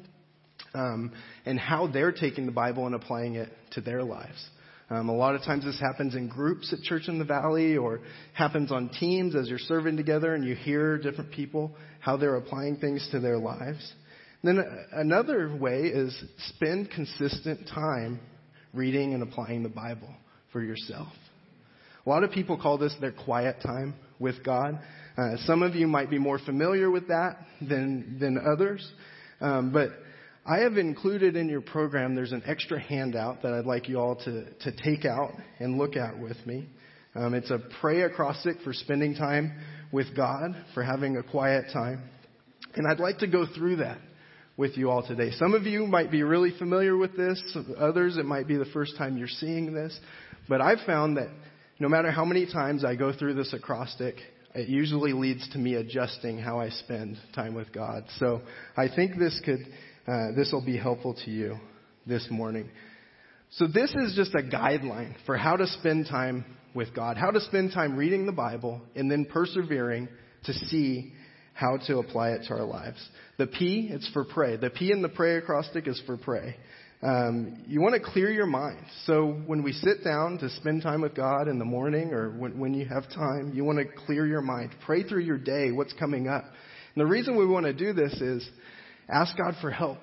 um, 0.74 1.12
and 1.46 1.56
how 1.56 1.86
they're 1.86 2.10
taking 2.10 2.46
the 2.46 2.52
Bible 2.52 2.86
and 2.86 2.96
applying 2.96 3.36
it 3.36 3.48
to 3.72 3.80
their 3.80 4.02
lives. 4.02 4.48
Um, 4.90 5.08
a 5.08 5.14
lot 5.14 5.36
of 5.36 5.42
times 5.42 5.64
this 5.64 5.80
happens 5.80 6.16
in 6.16 6.28
groups 6.28 6.72
at 6.72 6.80
Church 6.82 7.06
in 7.06 7.20
the 7.20 7.24
Valley 7.24 7.76
or 7.76 8.00
happens 8.32 8.72
on 8.72 8.88
teams 8.88 9.36
as 9.36 9.48
you're 9.48 9.58
serving 9.58 9.96
together 9.96 10.34
and 10.34 10.44
you 10.44 10.56
hear 10.56 10.98
different 10.98 11.30
people, 11.30 11.76
how 12.00 12.16
they're 12.16 12.36
applying 12.36 12.76
things 12.76 13.08
to 13.12 13.20
their 13.20 13.38
lives. 13.38 13.92
Then 14.44 14.62
another 14.92 15.56
way 15.56 15.84
is 15.84 16.14
spend 16.50 16.90
consistent 16.90 17.66
time 17.66 18.20
reading 18.74 19.14
and 19.14 19.22
applying 19.22 19.62
the 19.62 19.70
Bible 19.70 20.14
for 20.52 20.62
yourself. 20.62 21.08
A 22.04 22.08
lot 22.10 22.24
of 22.24 22.30
people 22.30 22.58
call 22.58 22.76
this 22.76 22.94
their 23.00 23.10
quiet 23.10 23.56
time 23.64 23.94
with 24.18 24.44
God. 24.44 24.78
Uh, 25.16 25.36
some 25.46 25.62
of 25.62 25.74
you 25.74 25.86
might 25.86 26.10
be 26.10 26.18
more 26.18 26.38
familiar 26.38 26.90
with 26.90 27.08
that 27.08 27.38
than, 27.66 28.18
than 28.20 28.36
others. 28.36 28.86
Um, 29.40 29.72
but 29.72 29.88
I 30.44 30.58
have 30.58 30.76
included 30.76 31.36
in 31.36 31.48
your 31.48 31.62
program, 31.62 32.14
there's 32.14 32.32
an 32.32 32.42
extra 32.44 32.78
handout 32.78 33.40
that 33.44 33.54
I'd 33.54 33.64
like 33.64 33.88
you 33.88 33.98
all 33.98 34.16
to, 34.16 34.44
to 34.44 34.72
take 34.84 35.06
out 35.06 35.30
and 35.58 35.78
look 35.78 35.96
at 35.96 36.18
with 36.18 36.36
me. 36.44 36.68
Um, 37.14 37.32
it's 37.32 37.50
a 37.50 37.60
pray 37.80 38.02
acrostic 38.02 38.60
for 38.62 38.74
spending 38.74 39.14
time 39.14 39.58
with 39.90 40.14
God, 40.14 40.54
for 40.74 40.82
having 40.82 41.16
a 41.16 41.22
quiet 41.22 41.66
time. 41.72 42.02
And 42.74 42.86
I'd 42.86 43.00
like 43.00 43.20
to 43.20 43.26
go 43.26 43.46
through 43.46 43.76
that 43.76 43.96
with 44.56 44.76
you 44.76 44.90
all 44.90 45.06
today. 45.06 45.30
Some 45.32 45.54
of 45.54 45.64
you 45.64 45.86
might 45.86 46.10
be 46.10 46.22
really 46.22 46.52
familiar 46.58 46.96
with 46.96 47.16
this, 47.16 47.56
others, 47.78 48.16
it 48.16 48.24
might 48.24 48.46
be 48.46 48.56
the 48.56 48.66
first 48.66 48.96
time 48.96 49.16
you're 49.16 49.28
seeing 49.28 49.74
this. 49.74 49.98
But 50.48 50.60
I've 50.60 50.80
found 50.86 51.16
that 51.16 51.28
no 51.78 51.88
matter 51.88 52.10
how 52.10 52.24
many 52.24 52.46
times 52.46 52.84
I 52.84 52.94
go 52.94 53.12
through 53.12 53.34
this 53.34 53.52
acrostic, 53.52 54.16
it 54.54 54.68
usually 54.68 55.12
leads 55.12 55.48
to 55.50 55.58
me 55.58 55.74
adjusting 55.74 56.38
how 56.38 56.60
I 56.60 56.68
spend 56.68 57.16
time 57.34 57.54
with 57.54 57.72
God. 57.72 58.04
So 58.18 58.42
I 58.76 58.86
think 58.94 59.18
this 59.18 59.40
could 59.44 59.66
uh, 60.06 60.32
this 60.36 60.52
will 60.52 60.64
be 60.64 60.76
helpful 60.76 61.14
to 61.24 61.30
you 61.30 61.56
this 62.06 62.26
morning. 62.30 62.68
So, 63.52 63.66
this 63.66 63.94
is 63.94 64.14
just 64.14 64.34
a 64.34 64.42
guideline 64.42 65.14
for 65.24 65.36
how 65.36 65.56
to 65.56 65.66
spend 65.66 66.06
time 66.10 66.44
with 66.74 66.94
God, 66.94 67.16
how 67.16 67.30
to 67.30 67.40
spend 67.40 67.72
time 67.72 67.96
reading 67.96 68.26
the 68.26 68.32
Bible, 68.32 68.82
and 68.94 69.10
then 69.10 69.24
persevering 69.24 70.08
to 70.44 70.52
see 70.52 71.12
how 71.54 71.78
to 71.86 71.98
apply 71.98 72.30
it 72.30 72.42
to 72.48 72.54
our 72.54 72.64
lives. 72.64 72.98
The 73.38 73.46
P, 73.46 73.88
it's 73.90 74.08
for 74.12 74.24
pray. 74.24 74.56
The 74.56 74.70
P 74.70 74.92
in 74.92 75.02
the 75.02 75.08
pray 75.08 75.36
acrostic 75.36 75.88
is 75.88 76.00
for 76.06 76.16
pray. 76.16 76.56
Um, 77.02 77.64
you 77.66 77.80
want 77.80 77.94
to 77.94 78.00
clear 78.00 78.30
your 78.30 78.46
mind. 78.46 78.78
So 79.06 79.42
when 79.46 79.62
we 79.62 79.72
sit 79.72 80.04
down 80.04 80.38
to 80.38 80.48
spend 80.50 80.82
time 80.82 81.02
with 81.02 81.14
God 81.14 81.48
in 81.48 81.58
the 81.58 81.64
morning 81.64 82.12
or 82.12 82.30
when, 82.30 82.58
when 82.58 82.74
you 82.74 82.86
have 82.86 83.08
time, 83.10 83.52
you 83.54 83.64
want 83.64 83.78
to 83.78 83.84
clear 84.06 84.26
your 84.26 84.40
mind. 84.40 84.70
Pray 84.84 85.02
through 85.02 85.22
your 85.22 85.38
day, 85.38 85.70
what's 85.70 85.92
coming 85.94 86.28
up. 86.28 86.44
And 86.44 87.04
the 87.04 87.06
reason 87.06 87.36
we 87.36 87.46
want 87.46 87.66
to 87.66 87.72
do 87.72 87.92
this 87.92 88.12
is 88.20 88.48
Ask 89.08 89.36
God 89.36 89.54
for 89.60 89.70
help 89.70 89.98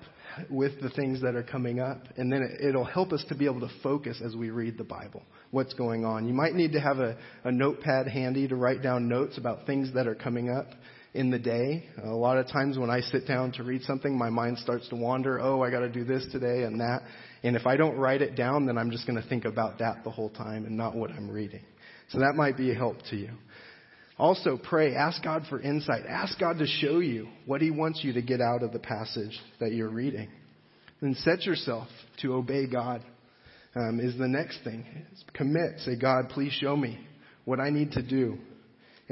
with 0.49 0.79
the 0.81 0.89
things 0.91 1.21
that 1.21 1.35
are 1.35 1.43
coming 1.43 1.79
up, 1.79 2.03
and 2.17 2.31
then 2.31 2.57
it'll 2.61 2.85
help 2.85 3.11
us 3.11 3.23
to 3.29 3.35
be 3.35 3.45
able 3.45 3.59
to 3.61 3.69
focus 3.81 4.21
as 4.23 4.35
we 4.35 4.49
read 4.49 4.77
the 4.77 4.83
Bible. 4.83 5.23
What's 5.49 5.73
going 5.73 6.05
on? 6.05 6.27
You 6.27 6.33
might 6.33 6.53
need 6.53 6.71
to 6.73 6.79
have 6.79 6.99
a, 6.99 7.17
a 7.43 7.51
notepad 7.51 8.07
handy 8.07 8.47
to 8.47 8.55
write 8.55 8.81
down 8.81 9.09
notes 9.09 9.37
about 9.37 9.65
things 9.65 9.93
that 9.93 10.07
are 10.07 10.15
coming 10.15 10.49
up 10.49 10.67
in 11.13 11.29
the 11.29 11.39
day. 11.39 11.85
A 12.03 12.09
lot 12.09 12.37
of 12.37 12.47
times 12.47 12.77
when 12.77 12.89
I 12.89 13.01
sit 13.01 13.27
down 13.27 13.51
to 13.53 13.63
read 13.63 13.83
something, 13.83 14.17
my 14.17 14.29
mind 14.29 14.57
starts 14.59 14.87
to 14.89 14.95
wander. 14.95 15.39
Oh, 15.41 15.61
I 15.61 15.69
got 15.69 15.81
to 15.81 15.89
do 15.89 16.03
this 16.03 16.25
today 16.31 16.63
and 16.63 16.79
that. 16.79 17.01
And 17.43 17.55
if 17.55 17.65
I 17.65 17.75
don't 17.75 17.97
write 17.97 18.21
it 18.21 18.35
down, 18.35 18.65
then 18.65 18.77
I'm 18.77 18.91
just 18.91 19.05
going 19.05 19.21
to 19.21 19.27
think 19.27 19.45
about 19.45 19.79
that 19.79 20.03
the 20.03 20.11
whole 20.11 20.29
time 20.29 20.65
and 20.65 20.77
not 20.77 20.95
what 20.95 21.11
I'm 21.11 21.29
reading. 21.29 21.63
So 22.09 22.19
that 22.19 22.33
might 22.35 22.57
be 22.57 22.71
a 22.71 22.75
help 22.75 22.97
to 23.09 23.15
you. 23.15 23.31
Also, 24.17 24.57
pray. 24.61 24.95
Ask 24.95 25.23
God 25.23 25.43
for 25.49 25.59
insight. 25.59 26.03
Ask 26.07 26.39
God 26.39 26.59
to 26.59 26.67
show 26.67 26.99
you 26.99 27.27
what 27.45 27.61
He 27.61 27.71
wants 27.71 28.03
you 28.03 28.13
to 28.13 28.21
get 28.21 28.39
out 28.39 28.63
of 28.63 28.71
the 28.71 28.79
passage 28.79 29.37
that 29.59 29.71
you're 29.73 29.89
reading. 29.89 30.29
Then 31.01 31.15
set 31.15 31.45
yourself 31.45 31.87
to 32.21 32.35
obey 32.35 32.67
God, 32.67 33.03
um, 33.75 33.99
is 33.99 34.15
the 34.17 34.27
next 34.27 34.63
thing. 34.63 34.85
Commit. 35.33 35.79
Say, 35.79 35.95
God, 35.99 36.29
please 36.29 36.53
show 36.53 36.75
me 36.75 36.99
what 37.45 37.59
I 37.59 37.71
need 37.71 37.93
to 37.93 38.03
do 38.03 38.37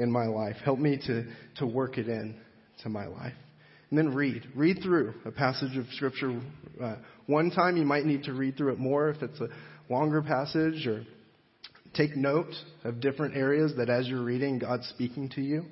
in 0.00 0.10
my 0.10 0.26
life. 0.26 0.56
Help 0.64 0.78
me 0.78 0.98
to, 1.06 1.24
to 1.56 1.66
work 1.66 1.98
it 1.98 2.08
in 2.08 2.36
to 2.82 2.88
my 2.88 3.06
life. 3.06 3.34
And 3.90 3.98
then 3.98 4.14
read. 4.14 4.42
Read 4.54 4.78
through 4.82 5.14
a 5.24 5.30
passage 5.30 5.76
of 5.76 5.86
Scripture. 5.92 6.40
Uh, 6.82 6.96
one 7.26 7.50
time 7.50 7.76
you 7.76 7.84
might 7.84 8.04
need 8.04 8.24
to 8.24 8.32
read 8.32 8.56
through 8.56 8.72
it 8.72 8.78
more 8.78 9.10
if 9.10 9.22
it's 9.22 9.40
a 9.40 9.48
longer 9.88 10.22
passage 10.22 10.86
or 10.86 11.04
Take 11.94 12.16
note 12.16 12.52
of 12.84 13.00
different 13.00 13.36
areas 13.36 13.72
that 13.76 13.90
as 13.90 14.06
you're 14.06 14.22
reading, 14.22 14.60
God's 14.60 14.86
speaking 14.88 15.28
to 15.30 15.40
you. 15.40 15.64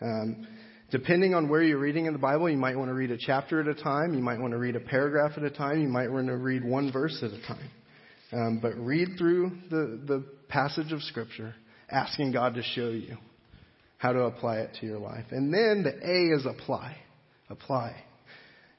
Um, 0.00 0.46
depending 0.90 1.34
on 1.34 1.50
where 1.50 1.62
you're 1.62 1.78
reading 1.78 2.06
in 2.06 2.14
the 2.14 2.18
Bible, 2.18 2.48
you 2.48 2.56
might 2.56 2.76
want 2.76 2.88
to 2.88 2.94
read 2.94 3.10
a 3.10 3.18
chapter 3.18 3.60
at 3.60 3.68
a 3.68 3.74
time. 3.74 4.14
You 4.14 4.22
might 4.22 4.40
want 4.40 4.52
to 4.52 4.58
read 4.58 4.74
a 4.74 4.80
paragraph 4.80 5.32
at 5.36 5.42
a 5.42 5.50
time. 5.50 5.82
You 5.82 5.88
might 5.88 6.10
want 6.10 6.28
to 6.28 6.36
read 6.36 6.64
one 6.64 6.90
verse 6.90 7.22
at 7.22 7.30
a 7.32 7.46
time. 7.46 7.70
Um, 8.32 8.58
but 8.62 8.74
read 8.76 9.08
through 9.18 9.50
the, 9.70 10.00
the 10.06 10.24
passage 10.48 10.92
of 10.92 11.02
Scripture, 11.02 11.54
asking 11.90 12.32
God 12.32 12.54
to 12.54 12.62
show 12.62 12.88
you 12.88 13.16
how 14.00 14.12
to 14.14 14.20
apply 14.20 14.56
it 14.60 14.70
to 14.80 14.86
your 14.86 14.98
life. 14.98 15.26
And 15.30 15.52
then 15.52 15.82
the 15.82 15.92
A 15.92 16.34
is 16.34 16.46
apply. 16.46 16.96
Apply 17.50 17.94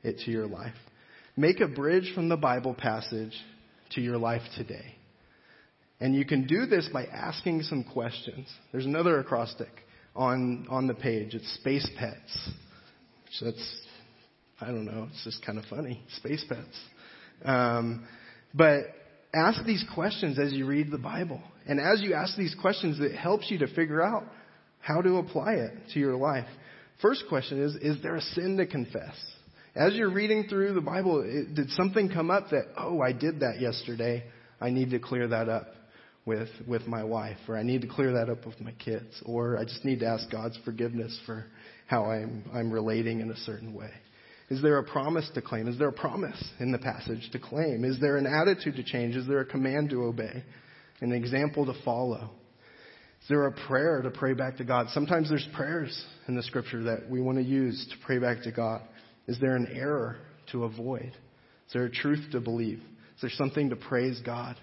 it 0.01 0.17
to 0.25 0.31
your 0.31 0.47
life. 0.47 0.73
Make 1.37 1.59
a 1.59 1.67
bridge 1.67 2.11
from 2.15 2.27
the 2.27 2.37
Bible 2.37 2.73
passage 2.73 3.33
to 3.91 4.01
your 4.01 4.17
life 4.17 4.41
today. 4.57 4.95
And 5.99 6.15
you 6.15 6.25
can 6.25 6.47
do 6.47 6.65
this 6.65 6.89
by 6.91 7.05
asking 7.05 7.61
some 7.61 7.83
questions. 7.83 8.47
There's 8.71 8.87
another 8.87 9.19
acrostic 9.19 9.69
on, 10.15 10.65
on 10.71 10.87
the 10.87 10.95
page. 10.95 11.35
It's 11.35 11.53
space 11.53 11.87
pets. 11.99 12.49
Which 13.25 13.41
that's, 13.41 13.81
I 14.59 14.67
don't 14.67 14.85
know, 14.85 15.07
it's 15.11 15.23
just 15.23 15.45
kind 15.45 15.59
of 15.59 15.65
funny. 15.65 16.01
Space 16.15 16.43
pets. 16.49 16.79
Um, 17.45 18.07
but 18.55 18.85
ask 19.35 19.63
these 19.65 19.85
questions 19.93 20.39
as 20.39 20.51
you 20.51 20.65
read 20.65 20.89
the 20.89 20.97
Bible. 20.97 21.43
And 21.67 21.79
as 21.79 22.01
you 22.01 22.15
ask 22.15 22.35
these 22.35 22.55
questions, 22.59 22.99
it 22.99 23.15
helps 23.15 23.51
you 23.51 23.59
to 23.59 23.67
figure 23.67 24.01
out 24.01 24.23
how 24.81 25.01
to 25.01 25.17
apply 25.17 25.53
it 25.53 25.71
to 25.93 25.99
your 25.99 26.15
life. 26.15 26.47
First 27.01 27.23
question 27.29 27.63
is, 27.63 27.75
is 27.75 28.01
there 28.03 28.15
a 28.15 28.21
sin 28.21 28.57
to 28.57 28.67
confess? 28.67 29.15
As 29.75 29.93
you're 29.93 30.11
reading 30.11 30.47
through 30.49 30.73
the 30.73 30.81
Bible, 30.81 31.23
it, 31.25 31.55
did 31.55 31.69
something 31.71 32.09
come 32.09 32.29
up 32.29 32.49
that, 32.49 32.65
oh, 32.77 33.01
I 33.01 33.13
did 33.13 33.39
that 33.39 33.61
yesterday. 33.61 34.23
I 34.59 34.69
need 34.69 34.91
to 34.91 34.99
clear 34.99 35.27
that 35.29 35.49
up 35.49 35.67
with 36.25 36.49
with 36.67 36.85
my 36.87 37.03
wife, 37.03 37.37
or 37.47 37.57
I 37.57 37.63
need 37.63 37.81
to 37.81 37.87
clear 37.87 38.13
that 38.13 38.29
up 38.29 38.45
with 38.45 38.59
my 38.61 38.73
kids, 38.73 39.21
or 39.25 39.57
I 39.57 39.63
just 39.63 39.83
need 39.83 40.01
to 40.01 40.05
ask 40.05 40.29
God's 40.29 40.57
forgiveness 40.63 41.17
for 41.25 41.45
how 41.87 42.05
I'm 42.05 42.43
I'm 42.53 42.71
relating 42.71 43.21
in 43.21 43.31
a 43.31 43.37
certain 43.37 43.73
way. 43.73 43.89
Is 44.49 44.61
there 44.61 44.77
a 44.77 44.83
promise 44.83 45.29
to 45.33 45.41
claim? 45.41 45.67
Is 45.67 45.79
there 45.79 45.87
a 45.87 45.93
promise 45.93 46.43
in 46.59 46.71
the 46.71 46.77
passage 46.77 47.29
to 47.31 47.39
claim? 47.39 47.85
Is 47.85 47.99
there 47.99 48.17
an 48.17 48.27
attitude 48.27 48.75
to 48.75 48.83
change? 48.83 49.15
Is 49.15 49.25
there 49.25 49.39
a 49.39 49.45
command 49.45 49.89
to 49.91 50.03
obey? 50.03 50.43
An 50.99 51.13
example 51.13 51.65
to 51.65 51.73
follow? 51.85 52.31
Is 53.21 53.27
there 53.27 53.45
a 53.45 53.51
prayer 53.51 54.01
to 54.01 54.09
pray 54.09 54.33
back 54.33 54.57
to 54.57 54.63
God? 54.63 54.87
Sometimes 54.89 55.29
there's 55.29 55.47
prayers 55.53 56.05
in 56.27 56.35
the 56.35 56.43
scripture 56.43 56.83
that 56.83 57.09
we 57.09 57.21
want 57.21 57.37
to 57.37 57.43
use 57.43 57.87
to 57.91 58.05
pray 58.05 58.17
back 58.17 58.43
to 58.43 58.51
God. 58.51 58.81
Is 59.27 59.39
there 59.39 59.55
an 59.55 59.67
error 59.73 60.17
to 60.51 60.63
avoid? 60.63 61.11
Is 61.67 61.73
there 61.73 61.85
a 61.85 61.91
truth 61.91 62.31
to 62.31 62.39
believe? 62.39 62.79
Is 63.15 63.21
there 63.21 63.29
something 63.29 63.69
to 63.69 63.75
praise 63.75 64.19
God 64.25 64.57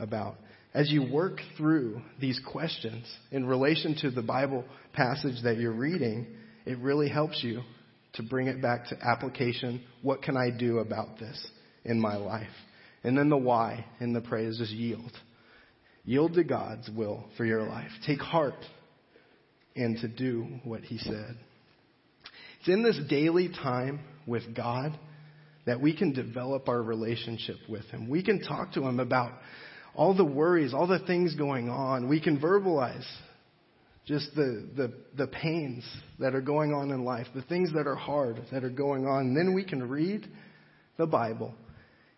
about. 0.00 0.36
As 0.72 0.90
you 0.90 1.10
work 1.10 1.40
through 1.56 2.00
these 2.20 2.40
questions 2.50 3.04
in 3.30 3.46
relation 3.46 3.96
to 4.02 4.10
the 4.10 4.22
Bible 4.22 4.64
passage 4.92 5.42
that 5.44 5.58
you're 5.58 5.72
reading, 5.72 6.26
it 6.64 6.78
really 6.78 7.08
helps 7.08 7.42
you 7.42 7.62
to 8.14 8.22
bring 8.22 8.46
it 8.46 8.62
back 8.62 8.86
to 8.88 8.96
application. 9.02 9.82
What 10.02 10.22
can 10.22 10.36
I 10.36 10.50
do 10.50 10.78
about 10.78 11.18
this 11.18 11.46
in 11.84 12.00
my 12.00 12.16
life? 12.16 12.48
And 13.02 13.16
then 13.16 13.28
the 13.28 13.36
why 13.36 13.84
in 14.00 14.12
the 14.12 14.20
praise 14.20 14.60
is 14.60 14.70
yield. 14.70 15.12
Yield 16.10 16.34
to 16.34 16.42
God's 16.42 16.90
will 16.90 17.24
for 17.36 17.44
your 17.44 17.62
life. 17.62 17.92
Take 18.04 18.18
heart 18.18 18.56
and 19.76 19.96
to 19.98 20.08
do 20.08 20.44
what 20.64 20.80
He 20.80 20.98
said. 20.98 21.36
It's 22.58 22.68
in 22.68 22.82
this 22.82 22.98
daily 23.08 23.48
time 23.48 24.00
with 24.26 24.42
God 24.56 24.98
that 25.66 25.80
we 25.80 25.96
can 25.96 26.12
develop 26.12 26.68
our 26.68 26.82
relationship 26.82 27.58
with 27.68 27.84
Him. 27.90 28.10
We 28.10 28.24
can 28.24 28.42
talk 28.42 28.72
to 28.72 28.82
Him 28.82 28.98
about 28.98 29.34
all 29.94 30.12
the 30.12 30.24
worries, 30.24 30.74
all 30.74 30.88
the 30.88 30.98
things 30.98 31.36
going 31.36 31.70
on. 31.70 32.08
We 32.08 32.20
can 32.20 32.40
verbalize 32.40 33.06
just 34.04 34.34
the, 34.34 34.68
the, 34.76 34.92
the 35.16 35.28
pains 35.28 35.84
that 36.18 36.34
are 36.34 36.40
going 36.40 36.74
on 36.74 36.90
in 36.90 37.04
life, 37.04 37.28
the 37.36 37.42
things 37.42 37.72
that 37.74 37.86
are 37.86 37.94
hard 37.94 38.42
that 38.50 38.64
are 38.64 38.68
going 38.68 39.06
on. 39.06 39.26
And 39.28 39.36
then 39.36 39.54
we 39.54 39.62
can 39.62 39.88
read 39.88 40.26
the 40.96 41.06
Bible 41.06 41.54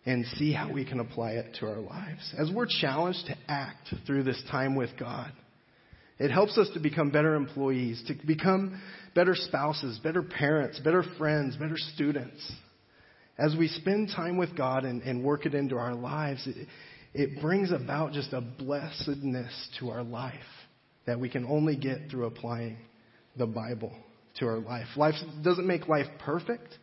and 0.05 0.25
see 0.37 0.51
how 0.51 0.71
we 0.71 0.85
can 0.85 0.99
apply 0.99 1.31
it 1.31 1.55
to 1.59 1.65
our 1.65 1.79
lives. 1.79 2.33
As 2.37 2.51
we're 2.51 2.67
challenged 2.67 3.25
to 3.27 3.37
act 3.47 3.93
through 4.05 4.23
this 4.23 4.41
time 4.51 4.75
with 4.75 4.89
God, 4.99 5.31
it 6.19 6.29
helps 6.29 6.57
us 6.57 6.69
to 6.73 6.79
become 6.79 7.09
better 7.09 7.35
employees, 7.35 8.03
to 8.07 8.15
become 8.25 8.81
better 9.15 9.35
spouses, 9.35 9.99
better 10.03 10.21
parents, 10.21 10.79
better 10.79 11.03
friends, 11.17 11.55
better 11.55 11.77
students. 11.77 12.51
As 13.37 13.55
we 13.57 13.67
spend 13.67 14.09
time 14.15 14.37
with 14.37 14.55
God 14.55 14.83
and, 14.85 15.01
and 15.01 15.23
work 15.23 15.45
it 15.45 15.55
into 15.55 15.75
our 15.75 15.95
lives, 15.95 16.45
it, 16.45 16.67
it 17.13 17.41
brings 17.41 17.71
about 17.71 18.13
just 18.13 18.33
a 18.33 18.41
blessedness 18.41 19.69
to 19.79 19.89
our 19.89 20.03
life 20.03 20.33
that 21.05 21.19
we 21.19 21.29
can 21.29 21.45
only 21.45 21.75
get 21.75 22.09
through 22.09 22.25
applying 22.25 22.77
the 23.37 23.47
Bible 23.47 23.91
to 24.39 24.45
our 24.45 24.59
life. 24.59 24.87
Life 24.95 25.15
doesn't 25.43 25.67
make 25.67 25.87
life 25.87 26.07
perfect, 26.19 26.77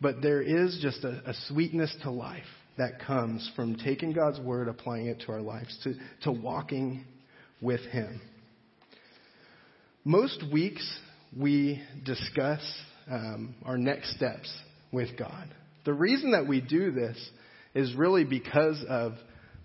but 0.00 0.22
there 0.22 0.42
is 0.42 0.78
just 0.80 1.04
a, 1.04 1.22
a 1.26 1.34
sweetness 1.48 1.94
to 2.02 2.10
life 2.10 2.42
that 2.78 3.00
comes 3.00 3.50
from 3.54 3.76
taking 3.76 4.12
God's 4.12 4.40
word, 4.40 4.68
applying 4.68 5.06
it 5.06 5.20
to 5.26 5.32
our 5.32 5.42
lives, 5.42 5.76
to, 5.84 5.94
to 6.22 6.32
walking 6.32 7.04
with 7.60 7.80
Him. 7.80 8.20
Most 10.04 10.42
weeks 10.50 10.98
we 11.38 11.82
discuss 12.04 12.60
um, 13.10 13.54
our 13.64 13.76
next 13.76 14.16
steps 14.16 14.50
with 14.92 15.18
God. 15.18 15.48
The 15.84 15.92
reason 15.92 16.32
that 16.32 16.46
we 16.46 16.60
do 16.60 16.90
this 16.90 17.16
is 17.74 17.94
really 17.94 18.24
because 18.24 18.82
of 18.88 19.12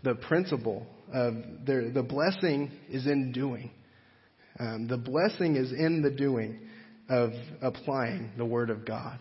the 0.04 0.16
principle 0.16 0.86
of 1.14 1.36
the, 1.66 1.92
the 1.94 2.04
blessing 2.04 2.72
is 2.90 3.06
in 3.08 3.32
doing. 3.32 3.72
Um, 4.60 4.88
the 4.88 4.98
blessing 4.98 5.56
is 5.56 5.72
in 5.72 6.02
the 6.02 6.12
doing 6.12 6.60
of 7.10 7.32
applying 7.62 8.32
the 8.38 8.46
Word 8.46 8.70
of 8.70 8.86
God. 8.86 9.20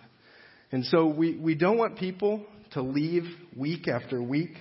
And 0.75 0.85
so 0.87 1.07
we, 1.07 1.37
we 1.37 1.55
don't 1.55 1.79
want 1.79 1.99
people 1.99 2.45
to 2.73 2.83
leave 2.83 3.23
week 3.57 3.87
after 3.87 4.21
week, 4.21 4.57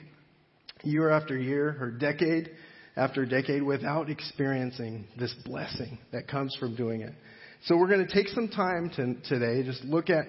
year 0.83 1.09
after 1.09 1.35
year, 1.35 1.75
or 1.81 1.89
decade 1.89 2.51
after 2.95 3.25
decade 3.25 3.63
without 3.63 4.11
experiencing 4.11 5.07
this 5.17 5.33
blessing 5.43 5.97
that 6.11 6.27
comes 6.27 6.55
from 6.59 6.75
doing 6.75 7.01
it. 7.01 7.13
So 7.65 7.77
we're 7.77 7.87
going 7.87 8.05
to 8.05 8.13
take 8.13 8.27
some 8.27 8.47
time 8.47 8.91
to, 8.95 9.15
today, 9.27 9.63
just 9.63 9.83
look 9.85 10.11
at, 10.11 10.27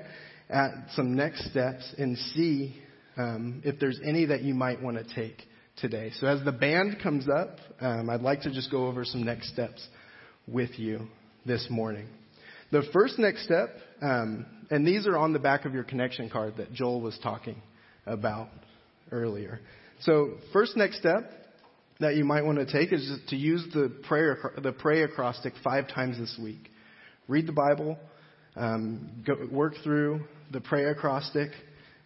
at 0.49 0.71
some 0.95 1.15
next 1.15 1.51
steps 1.51 1.95
and 1.99 2.17
see 2.35 2.81
um, 3.19 3.61
if 3.63 3.79
there's 3.79 4.01
any 4.03 4.25
that 4.25 4.41
you 4.41 4.55
might 4.55 4.81
want 4.81 4.97
to 4.97 5.15
take 5.15 5.37
today. 5.77 6.13
So 6.19 6.27
as 6.27 6.43
the 6.47 6.53
band 6.53 6.97
comes 7.03 7.27
up, 7.29 7.59
um, 7.83 8.09
I'd 8.09 8.23
like 8.23 8.41
to 8.41 8.51
just 8.51 8.71
go 8.71 8.87
over 8.87 9.05
some 9.05 9.23
next 9.23 9.53
steps 9.53 9.87
with 10.49 10.79
you 10.79 11.09
this 11.45 11.67
morning. 11.69 12.09
The 12.75 12.83
first 12.93 13.21
next 13.21 13.45
step, 13.45 13.69
um, 14.03 14.47
and 14.69 14.85
these 14.85 15.07
are 15.07 15.17
on 15.17 15.33
the 15.33 15.39
back 15.39 15.65
of 15.65 15.75
your 15.75 15.85
connection 15.85 16.29
card 16.29 16.57
that 16.57 16.73
Joel 16.73 17.01
was 17.01 17.17
talking 17.23 17.63
about 18.05 18.49
earlier. 19.13 19.61
So 20.01 20.39
first 20.53 20.77
next 20.77 20.99
step 20.99 21.31
that 22.01 22.17
you 22.17 22.25
might 22.25 22.45
want 22.45 22.59
to 22.59 22.67
take 22.67 22.93
is 22.93 23.17
to 23.29 23.37
use 23.37 23.65
the 23.73 23.97
prayer, 24.09 24.55
the 24.61 24.73
pray 24.73 25.05
acrostic 25.05 25.53
five 25.63 25.87
times 25.87 26.19
this 26.19 26.37
week. 26.43 26.69
Read 27.29 27.47
the 27.47 27.53
Bible, 27.53 27.97
um, 28.57 29.23
go, 29.25 29.37
work 29.53 29.75
through 29.85 30.23
the 30.51 30.61
pray 30.61 30.87
acrostic, 30.87 31.51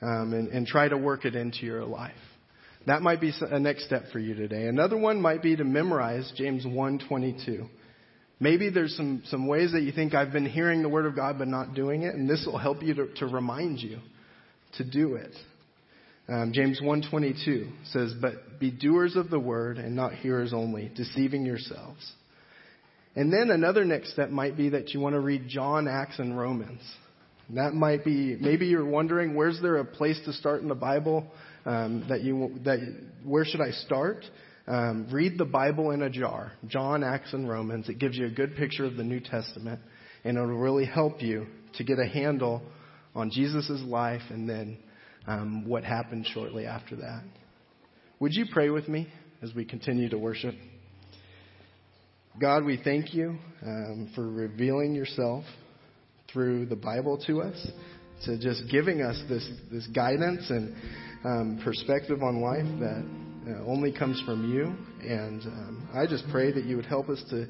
um, 0.02 0.34
and, 0.34 0.48
and 0.48 0.66
try 0.66 0.86
to 0.86 0.98
work 0.98 1.24
it 1.24 1.34
into 1.34 1.64
your 1.64 1.86
life. 1.86 2.12
That 2.84 3.00
might 3.00 3.22
be 3.22 3.32
a 3.40 3.58
next 3.58 3.86
step 3.86 4.02
for 4.12 4.18
you 4.18 4.34
today. 4.34 4.66
Another 4.66 4.98
one 4.98 5.18
might 5.18 5.42
be 5.42 5.56
to 5.56 5.64
memorize 5.64 6.30
James 6.36 6.66
1:22. 6.66 7.70
Maybe 8.40 8.70
there's 8.70 8.96
some, 8.96 9.22
some 9.26 9.46
ways 9.46 9.72
that 9.72 9.82
you 9.82 9.92
think 9.92 10.14
I've 10.14 10.32
been 10.32 10.46
hearing 10.46 10.82
the 10.82 10.88
Word 10.88 11.06
of 11.06 11.16
God 11.16 11.38
but 11.38 11.48
not 11.48 11.74
doing 11.74 12.02
it, 12.02 12.14
and 12.14 12.30
this 12.30 12.44
will 12.46 12.58
help 12.58 12.82
you 12.82 12.94
to, 12.94 13.14
to 13.16 13.26
remind 13.26 13.80
you 13.80 13.98
to 14.76 14.84
do 14.84 15.14
it. 15.14 15.34
Um, 16.28 16.52
James 16.52 16.80
1:22 16.80 17.70
says, 17.86 18.12
"But 18.20 18.60
be 18.60 18.70
doers 18.70 19.16
of 19.16 19.30
the 19.30 19.40
word 19.40 19.78
and 19.78 19.96
not 19.96 20.12
hearers 20.12 20.52
only, 20.52 20.90
deceiving 20.94 21.46
yourselves." 21.46 22.12
And 23.16 23.32
then 23.32 23.50
another 23.50 23.84
next 23.84 24.12
step 24.12 24.30
might 24.30 24.56
be 24.56 24.68
that 24.68 24.92
you 24.92 25.00
want 25.00 25.14
to 25.14 25.20
read 25.20 25.48
John, 25.48 25.88
Acts, 25.88 26.18
and 26.18 26.38
Romans. 26.38 26.82
That 27.50 27.72
might 27.72 28.04
be 28.04 28.36
maybe 28.38 28.66
you're 28.66 28.84
wondering 28.84 29.34
where's 29.34 29.58
there 29.62 29.78
a 29.78 29.84
place 29.84 30.20
to 30.26 30.34
start 30.34 30.60
in 30.60 30.68
the 30.68 30.74
Bible 30.74 31.26
um, 31.64 32.04
that 32.10 32.20
you 32.20 32.60
that 32.64 32.78
where 33.24 33.46
should 33.46 33.62
I 33.62 33.70
start? 33.70 34.22
Um, 34.68 35.06
read 35.10 35.38
the 35.38 35.46
Bible 35.46 35.92
in 35.92 36.02
a 36.02 36.10
jar, 36.10 36.52
John, 36.66 37.02
Acts, 37.02 37.32
and 37.32 37.48
Romans. 37.48 37.88
It 37.88 37.98
gives 37.98 38.18
you 38.18 38.26
a 38.26 38.30
good 38.30 38.54
picture 38.54 38.84
of 38.84 38.96
the 38.96 39.02
New 39.02 39.18
Testament, 39.18 39.80
and 40.24 40.36
it'll 40.36 40.48
really 40.48 40.84
help 40.84 41.22
you 41.22 41.46
to 41.76 41.84
get 41.84 41.98
a 41.98 42.06
handle 42.06 42.60
on 43.14 43.30
Jesus' 43.30 43.80
life 43.86 44.20
and 44.28 44.46
then 44.46 44.76
um, 45.26 45.66
what 45.66 45.84
happened 45.84 46.26
shortly 46.34 46.66
after 46.66 46.96
that. 46.96 47.22
Would 48.20 48.34
you 48.34 48.44
pray 48.52 48.68
with 48.68 48.88
me 48.88 49.08
as 49.40 49.54
we 49.54 49.64
continue 49.64 50.10
to 50.10 50.18
worship? 50.18 50.54
God, 52.38 52.64
we 52.66 52.78
thank 52.84 53.14
you 53.14 53.38
um, 53.62 54.10
for 54.14 54.28
revealing 54.28 54.94
yourself 54.94 55.44
through 56.30 56.66
the 56.66 56.76
Bible 56.76 57.16
to 57.26 57.40
us, 57.40 57.68
to 58.26 58.38
just 58.38 58.64
giving 58.70 59.00
us 59.00 59.18
this, 59.30 59.48
this 59.72 59.86
guidance 59.86 60.50
and 60.50 60.74
um, 61.24 61.60
perspective 61.64 62.22
on 62.22 62.42
life 62.42 62.66
that 62.80 63.17
uh, 63.48 63.64
only 63.64 63.92
comes 63.92 64.20
from 64.26 64.52
you. 64.52 64.64
And 65.08 65.42
um, 65.42 65.88
I 65.94 66.06
just 66.06 66.24
pray 66.30 66.52
that 66.52 66.64
you 66.64 66.76
would 66.76 66.86
help 66.86 67.08
us 67.08 67.22
to, 67.30 67.46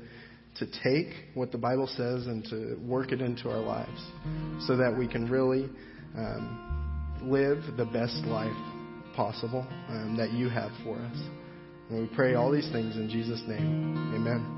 to 0.57 0.81
take 0.83 1.15
what 1.35 1.53
the 1.53 1.59
Bible 1.59 1.87
says 1.87 2.27
and 2.27 2.45
to 2.51 2.79
work 2.87 3.13
it 3.13 3.21
into 3.21 3.51
our 3.51 3.61
lives 3.61 4.01
so 4.67 4.77
that 4.77 4.95
we 4.97 5.09
can 5.09 5.29
really 5.29 5.69
um, 6.17 7.19
live 7.23 7.63
the 7.77 7.85
best 7.87 8.17
life 8.27 8.57
possible 9.17 9.67
um, 9.89 10.17
that 10.17 10.33
you 10.33 10.49
have 10.49 10.71
for 10.85 10.97
us. 10.97 11.17
And 11.91 12.09
we 12.09 12.15
pray 12.15 12.35
all 12.35 12.53
these 12.53 12.71
things 12.71 12.97
in 12.97 13.09
Jesus' 13.09 13.43
name. 13.47 14.15
Amen. 14.15 14.58